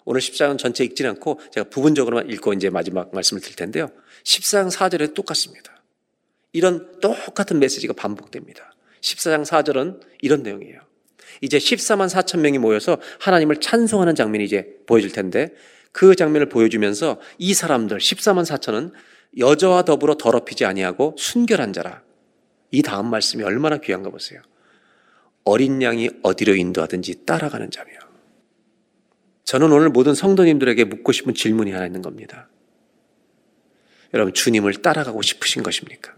[0.05, 3.89] 오늘 14장 전체 읽지는 않고, 제가 부분적으로만 읽고 이제 마지막 말씀을 드릴 텐데요.
[4.23, 5.81] 14장 4절에 똑같습니다.
[6.53, 8.71] 이런 똑같은 메시지가 반복됩니다.
[9.01, 10.81] 14장 4절은 이런 내용이에요.
[11.41, 15.53] 이제 14만 4천 명이 모여서 하나님을 찬송하는 장면이 이제 보여질 텐데,
[15.91, 18.93] 그 장면을 보여주면서 이 사람들 14만 4천은
[19.39, 22.03] 여자와 더불어 더럽히지 아니하고 순결한 자라.
[22.71, 24.41] 이 다음 말씀이 얼마나 귀한가 보세요.
[25.43, 27.91] 어린 양이 어디로 인도하든지 따라가는 자며.
[29.45, 32.49] 저는 오늘 모든 성도님들에게 묻고 싶은 질문이 하나 있는 겁니다.
[34.13, 36.15] 여러분, 주님을 따라가고 싶으신 것입니까?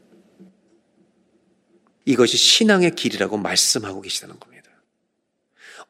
[2.05, 4.69] 이것이 신앙의 길이라고 말씀하고 계시다는 겁니다.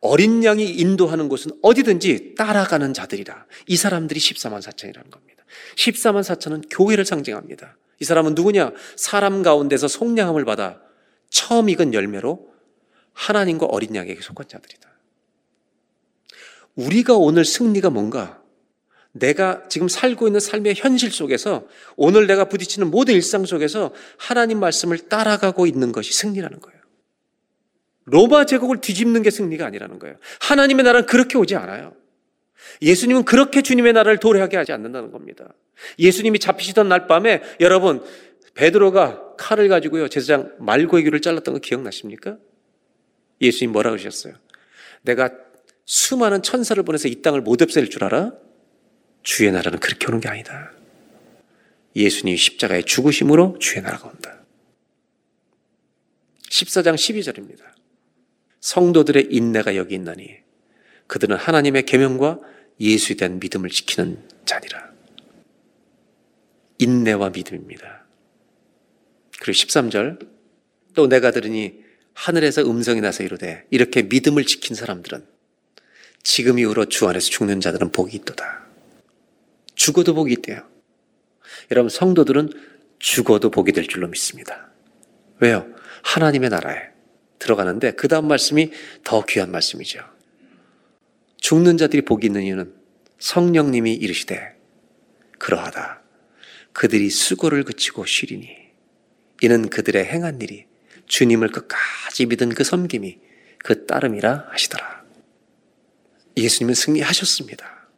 [0.02, 3.46] 어린 양이 인도하는 곳은 어디든지 따라가는 자들이라.
[3.68, 5.44] 이 사람들이 14만 4천이라는 겁니다.
[5.76, 7.78] 14만 4천은 교회를 상징합니다.
[8.02, 8.72] 이 사람은 누구냐?
[8.96, 10.82] 사람 가운데서 속량함을 받아
[11.30, 12.52] 처음 익은 열매로
[13.14, 14.90] 하나님과 어린 양에게 속한 자들이다.
[16.76, 18.42] 우리가 오늘 승리가 뭔가?
[19.12, 24.98] 내가 지금 살고 있는 삶의 현실 속에서 오늘 내가 부딪히는 모든 일상 속에서 하나님 말씀을
[25.10, 26.82] 따라가고 있는 것이 승리라는 거예요.
[28.06, 30.16] 로마 제국을 뒤집는 게 승리가 아니라는 거예요.
[30.40, 31.94] 하나님의 나라는 그렇게 오지 않아요.
[32.82, 35.54] 예수님은 그렇게 주님의 나라를 도래하게 하지 않는다는 겁니다.
[36.00, 38.04] 예수님이 잡히시던 날 밤에 여러분
[38.54, 42.38] 베드로가 칼을 가지고요 제사장 말고의 귀를 잘랐던 거 기억나십니까?
[43.40, 44.34] 예수님 뭐라 그러셨어요?
[45.04, 45.32] 내가
[45.86, 48.34] 수많은 천사를 보내서 이 땅을 못 없앨 줄 알아?
[49.24, 50.72] 주의 나라는 그렇게 오는 게 아니다.
[51.96, 54.44] 예수님이 십자가에 죽으심으로 주의 나라가 온다.
[56.50, 57.62] 14장 12절입니다.
[58.60, 60.38] 성도들의 인내가 여기 있나니
[61.08, 62.40] 그들은 하나님의 계명과
[62.82, 64.92] 예수에 대한 믿음을 지키는 자니라.
[66.80, 68.06] 인내와 믿음입니다.
[69.40, 70.28] 그리고 13절
[70.96, 71.80] 또 내가 들으니
[72.14, 75.26] 하늘에서 음성이 나서 이르되 이렇게 믿음을 지킨 사람들은
[76.24, 78.66] 지금 이후로 주 안에서 죽는 자들은 복이 있도다.
[79.76, 80.68] 죽어도 복이 있대요.
[81.72, 82.52] 여러분 성도들은
[83.00, 84.70] 죽어도 복이 될 줄로 믿습니다.
[85.40, 85.68] 왜요?
[86.04, 86.90] 하나님의 나라에
[87.40, 88.72] 들어가는데 그 다음 말씀이
[89.04, 90.02] 더 귀한 말씀이죠.
[91.42, 92.74] 죽는 자들이 복이 있는 이유는
[93.20, 94.56] 성령님이 이르시되
[95.38, 96.02] 그러하다.
[96.72, 98.56] 그들이 수고를 그치고 쉬리니
[99.42, 100.66] 이는 그들의 행한 일이
[101.08, 103.20] 주님을 끝까지 믿은 그 섬김이
[103.58, 105.04] 그 따름이라 하시더라.
[106.38, 107.90] 예수님은 승리하셨습니다.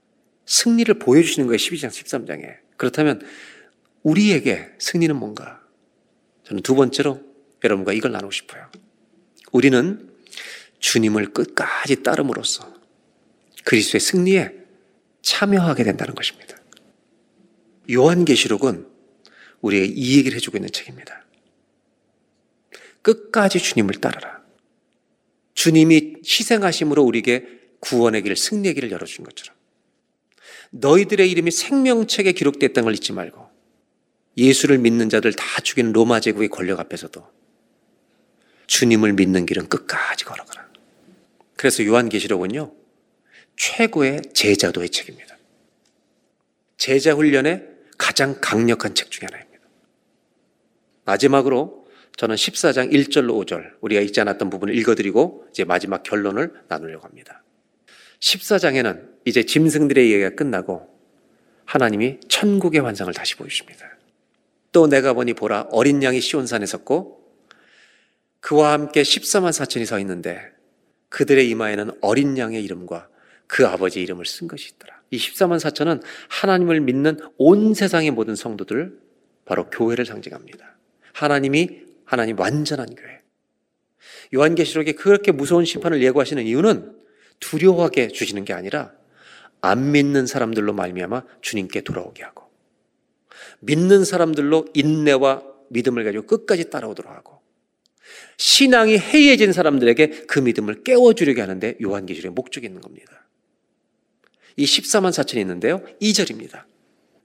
[0.46, 1.58] 승리를 보여주시는 거예요.
[1.58, 2.58] 12장, 13장에.
[2.78, 3.22] 그렇다면
[4.02, 5.62] 우리에게 승리는 뭔가?
[6.46, 7.22] 저는 두 번째로
[7.64, 8.70] 여러분과 이걸 나누고 싶어요.
[9.52, 10.10] 우리는
[10.80, 12.72] 주님을 끝까지 따름으로써
[13.64, 14.51] 그리스도의 승리에
[15.22, 16.57] 참여하게 된다는 것입니다.
[17.91, 18.88] 요한계시록은
[19.61, 21.26] 우리에게 이 얘기를 해주고 있는 책입니다.
[23.01, 24.41] 끝까지 주님을 따르라.
[25.53, 27.45] 주님이 희생하심으로 우리에게
[27.80, 29.55] 구원의 길, 승리의 길을 열어준 것처럼
[30.72, 33.47] 너희들의 이름이 생명책에 기록됐다는 걸 잊지 말고
[34.38, 37.26] 예수를 믿는 자들 다 죽이는 로마 제국의 권력 앞에서도
[38.68, 40.68] 주님을 믿는 길은 끝까지 걸어가라.
[41.55, 42.74] 그래서 요한계시록은요,
[43.56, 45.38] 최고의 제자도의 책입니다.
[46.78, 49.64] 제자 훈련의 가장 강력한 책 중에 하나입니다.
[51.06, 51.88] 마지막으로
[52.18, 57.43] 저는 14장 1절로 5절, 우리가 읽지 않았던 부분을 읽어드리고 이제 마지막 결론을 나누려고 합니다.
[58.20, 60.89] 14장에는 이제 짐승들의 이야기가 끝나고
[61.66, 63.97] 하나님이 천국의 환상을 다시 보여주십니다.
[64.72, 67.24] 또 내가 보니 보라 어린 양이 시온산에 섰고
[68.39, 70.41] 그와 함께 14만 4천이 서 있는데
[71.10, 73.08] 그들의 이마에는 어린 양의 이름과
[73.54, 74.99] 그 아버지 이름을 쓴 것이 있더라.
[75.12, 78.97] 이 14만 4천은 하나님을 믿는 온 세상의 모든 성도들
[79.45, 80.76] 바로 교회를 상징합니다.
[81.14, 83.22] 하나님이 하나님 완전한 교회.
[84.34, 86.97] 요한계시록에 그렇게 무서운 심판을 예고하시는 이유는
[87.39, 88.91] 두려워하게 주시는 게 아니라
[89.62, 92.49] 안 믿는 사람들로 말미암아 주님께 돌아오게 하고
[93.60, 97.39] 믿는 사람들로 인내와 믿음을 가지고 끝까지 따라오도록 하고
[98.38, 103.22] 신앙이 해이해진 사람들에게 그 믿음을 깨워주려게 하는데 요한계시록의 목적이 있는 겁니다.
[104.56, 105.82] 이 14만 4천이 있는데요.
[106.01, 106.64] 2절입니다.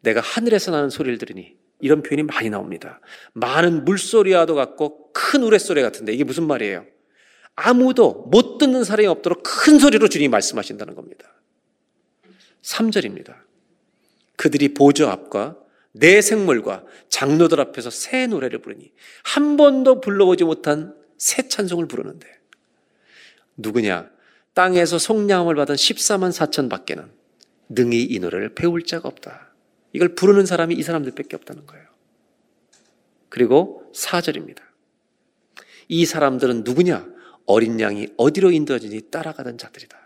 [0.02, 3.00] 내가 하늘에서 나는 소리를 들으니 이런 표현이 많이 나옵니다.
[3.34, 6.86] 많은 물소리와도 같고 큰 우레소리 같은데 이게 무슨 말이에요?
[7.54, 11.34] 아무도 못 듣는 사람이 없도록 큰 소리로 주님이 말씀하신다는 겁니다.
[12.62, 13.34] 3절입니다.
[14.36, 15.56] 그들이 보좌 앞과
[15.92, 18.92] 내 생물과 장로들 앞에서 새 노래를 부르니
[19.24, 22.26] 한 번도 불러보지 못한 새 찬송을 부르는데
[23.56, 24.10] 누구냐?
[24.54, 27.17] 땅에서 속량함을 받은 14만 4천 밖에는
[27.68, 29.52] 능히 이 노래를 배울 자가 없다.
[29.92, 31.86] 이걸 부르는 사람이 이 사람들밖에 없다는 거예요.
[33.28, 34.58] 그리고 4절입니다.
[35.88, 37.06] 이 사람들은 누구냐?
[37.46, 39.98] 어린 양이 어디로 인도하지니 따라가던 자들이다.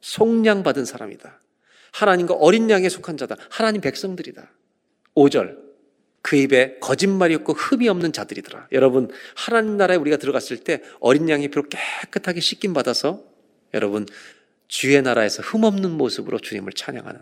[0.00, 1.40] 속량 받은 사람이다.
[1.92, 3.36] 하나님과 어린 양에 속한 자다.
[3.50, 4.50] 하나님 백성들이다.
[5.14, 5.66] 5절.
[6.22, 8.68] 그 입에 거짓말이 없고 흠이 없는 자들이더라.
[8.72, 13.22] 여러분, 하나님 나라에 우리가 들어갔을 때 어린 양이 비록 깨끗하게 씻김 받아서
[13.74, 14.06] 여러분,
[14.68, 17.20] 주의 나라에서 흠 없는 모습으로 주님을 찬양하는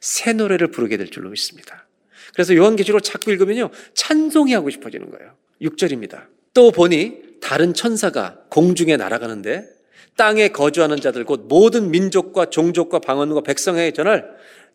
[0.00, 1.86] 새 노래를 부르게 될 줄로 믿습니다.
[2.32, 3.70] 그래서 요한계시록 자꾸 읽으면요.
[3.94, 5.36] 찬송이 하고 싶어지는 거예요.
[5.60, 6.26] 6절입니다.
[6.54, 9.68] 또 보니 다른 천사가 공중에 날아가는데
[10.16, 14.28] 땅에 거주하는 자들 곧 모든 민족과 종족과 방언과 백성에게 전할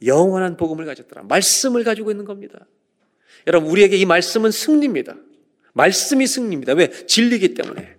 [0.05, 1.23] 영원한 복음을 가졌더라.
[1.23, 2.65] 말씀을 가지고 있는 겁니다.
[3.45, 5.15] 여러분 우리에게 이 말씀은 승리입니다.
[5.73, 6.73] 말씀이 승리입니다.
[6.73, 6.89] 왜?
[6.89, 7.95] 진리기 때문에.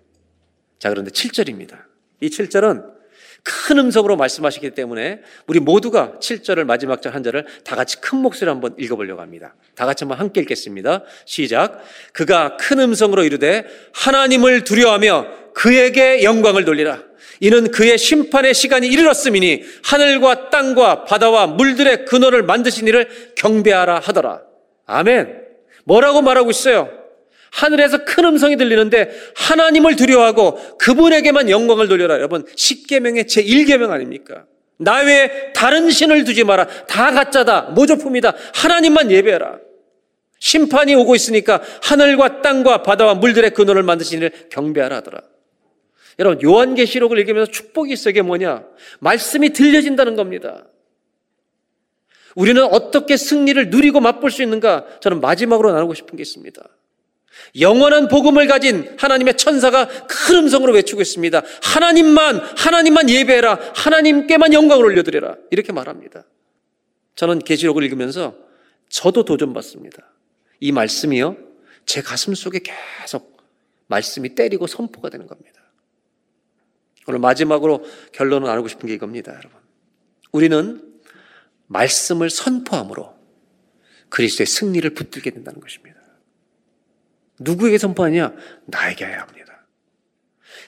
[0.79, 1.81] 자 그런데 7절입니다.
[2.21, 2.98] 이 7절은
[3.43, 8.51] 큰 음성으로 말씀하시기 때문에 우리 모두가 7절을 마지막 절 한 절을 다 같이 큰 목소리로
[8.51, 9.55] 한번 읽어보려고 합니다.
[9.75, 11.03] 다 같이 한번 함께 읽겠습니다.
[11.25, 11.81] 시작.
[12.13, 17.03] 그가 큰 음성으로 이르되 하나님을 두려워하며 그에게 영광을 돌리라.
[17.41, 24.41] 이는 그의 심판의 시간이 이르렀음이니 하늘과 땅과 바다와 물들의 근원을 만드신 이를 경배하라 하더라.
[24.85, 25.41] 아멘.
[25.85, 26.89] 뭐라고 말하고 있어요?
[27.51, 32.15] 하늘에서 큰 음성이 들리는데 하나님을 두려워하고 그분에게만 영광을 돌려라.
[32.15, 34.45] 여러분, 10계명의 제1계명 아닙니까?
[34.77, 36.67] 나 외에 다른 신을 두지 마라.
[36.87, 37.71] 다 가짜다.
[37.75, 38.33] 모조품이다.
[38.53, 39.59] 하나님만 예배해라.
[40.39, 45.21] 심판이 오고 있으니까 하늘과 땅과 바다와 물들의 근원을 만드신 이를 경배하라 하더라.
[46.17, 48.63] 여러분, 요한계시록을 읽으면서 축복이 있어 이게 뭐냐?
[48.99, 50.65] 말씀이 들려진다는 겁니다.
[52.35, 54.85] 우리는 어떻게 승리를 누리고 맛볼 수 있는가?
[55.01, 56.61] 저는 마지막으로 나누고 싶은 게 있습니다.
[57.59, 61.41] 영원한 복음을 가진 하나님의 천사가 큰 음성으로 외치고 있습니다.
[61.63, 63.59] 하나님만, 하나님만 예배해라.
[63.75, 65.37] 하나님께만 영광을 올려드려라.
[65.51, 66.25] 이렇게 말합니다.
[67.15, 68.35] 저는 계시록을 읽으면서
[68.89, 70.11] 저도 도전받습니다.
[70.59, 71.37] 이 말씀이요.
[71.85, 73.37] 제 가슴 속에 계속
[73.87, 75.59] 말씀이 때리고 선포가 되는 겁니다.
[77.07, 79.59] 오늘 마지막으로 결론을 나누고 싶은 게 이겁니다, 여러분.
[80.31, 80.81] 우리는
[81.67, 83.15] 말씀을 선포함으로
[84.09, 85.88] 그리스도의 승리를 붙들게 된다는 것입니다.
[87.39, 88.33] 누구에게 선포하냐?
[88.65, 89.39] 나에게 해야 합니다.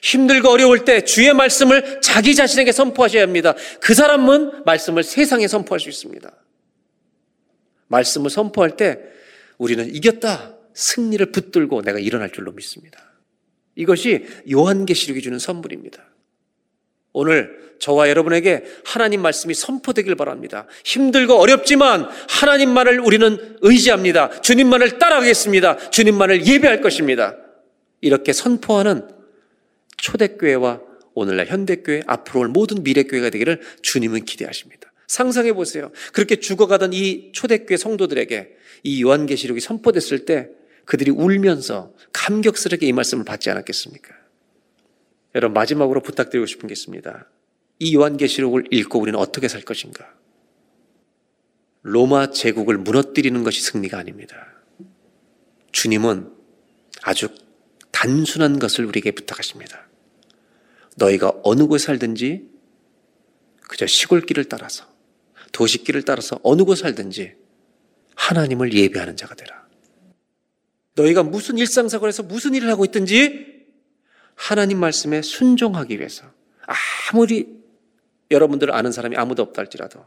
[0.02, 3.54] 힘들고 어려울 때 주의 말씀을 자기 자신에게 선포하셔야 합니다.
[3.80, 6.30] 그 사람은 말씀을 세상에 선포할 수 있습니다.
[7.86, 8.98] 말씀을 선포할 때
[9.58, 10.56] 우리는 이겼다.
[10.74, 13.12] 승리를 붙들고 내가 일어날 줄로 믿습니다.
[13.76, 16.02] 이것이 요한계시록이 주는 선물입니다.
[17.12, 20.68] 오늘 저와 여러분에게 하나님 말씀이 선포되길 바랍니다.
[20.84, 24.40] 힘들고 어렵지만 하나님만을 우리는 의지합니다.
[24.40, 25.90] 주님만을 따라가겠습니다.
[25.90, 27.36] 주님만을 예배할 것입니다.
[28.00, 29.08] 이렇게 선포하는
[29.96, 30.80] 초대교회와
[31.14, 34.92] 오늘날 현대교회, 앞으로 올 모든 미래교회가 되기를 주님은 기대하십니다.
[35.08, 35.90] 상상해 보세요.
[36.12, 38.48] 그렇게 죽어가던 이 초대교회 성도들에게
[38.84, 40.50] 이 요한계시록이 선포됐을 때
[40.84, 44.14] 그들이 울면서 감격스럽게 이 말씀을 받지 않았겠습니까?
[45.34, 47.26] 여러분 마지막으로 부탁드리고 싶은 게 있습니다.
[47.82, 50.08] 이 요한계시록을 읽고 우리는 어떻게 살 것인가?
[51.82, 54.36] 로마 제국을 무너뜨리는 것이 승리가 아닙니다.
[55.72, 56.32] 주님은
[57.02, 57.28] 아주
[57.90, 59.88] 단순한 것을 우리에게 부탁하십니다.
[60.96, 62.48] 너희가 어느 곳에 살든지
[63.62, 64.86] 그저 시골길을 따라서
[65.50, 67.34] 도시길을 따라서 어느 곳에 살든지
[68.14, 69.66] 하나님을 예배하는 자가 되라.
[70.94, 73.66] 너희가 무슨 일상생활에서 무슨 일을 하고 있든지
[74.36, 76.30] 하나님 말씀에 순종하기 위해서
[77.10, 77.61] 아무리
[78.32, 80.04] 여러분들 아는 사람이 아무도 없다 할지라도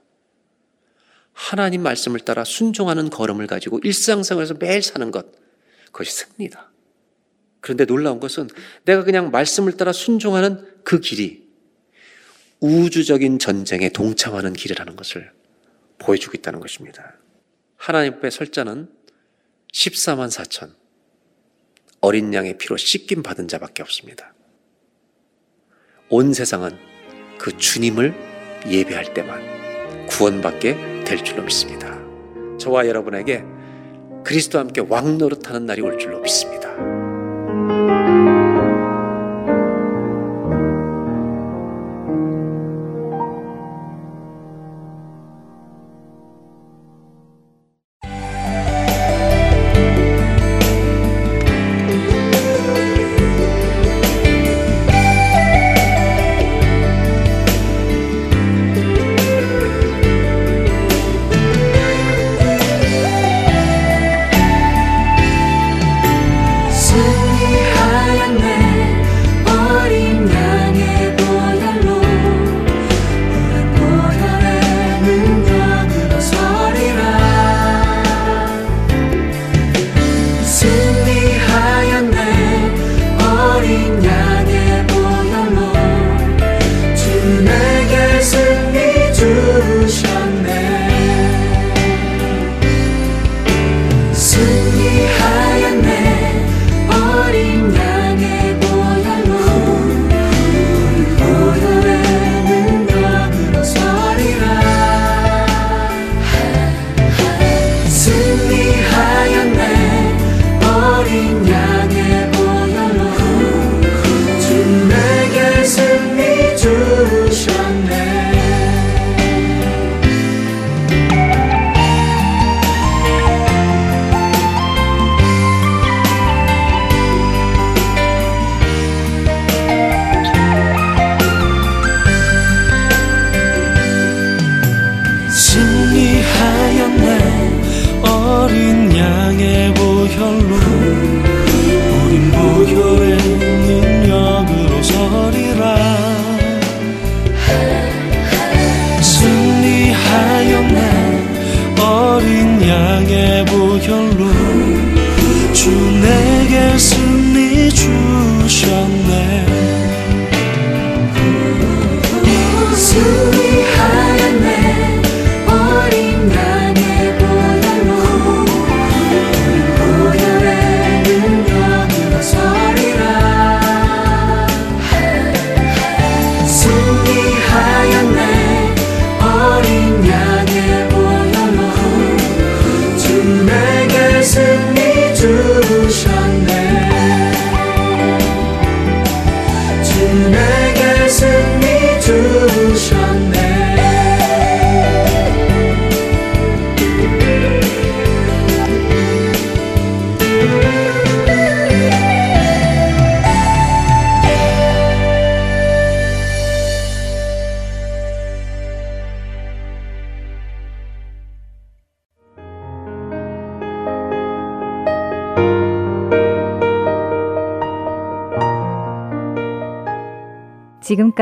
[1.34, 5.26] 하나님 말씀을 따라 순종하는 걸음을 가지고 일상생활에서 매일 사는 것
[5.86, 6.72] 그것이 승리다.
[7.62, 8.50] 그런데 놀라운 것은
[8.84, 11.46] 내가 그냥 말씀을 따라 순종하는 그 길이
[12.60, 15.32] 우주적인 전쟁에 동참하는 길이라는 것을
[15.98, 17.16] 보여주고 있다는 것입니다.
[17.76, 18.90] 하나님 앞에 설자는
[19.74, 20.74] 14만 4천
[22.02, 24.34] 어린 양의 피로 씻김 받은 자밖에 없습니다.
[26.10, 26.78] 온 세상은
[27.38, 28.14] 그 주님을
[28.68, 31.98] 예배할 때만 구원받게 될 줄로 믿습니다.
[32.58, 33.44] 저와 여러분에게
[34.24, 36.70] 그리스도와 함께 왕 노릇하는 날이 올 줄로 믿습니다.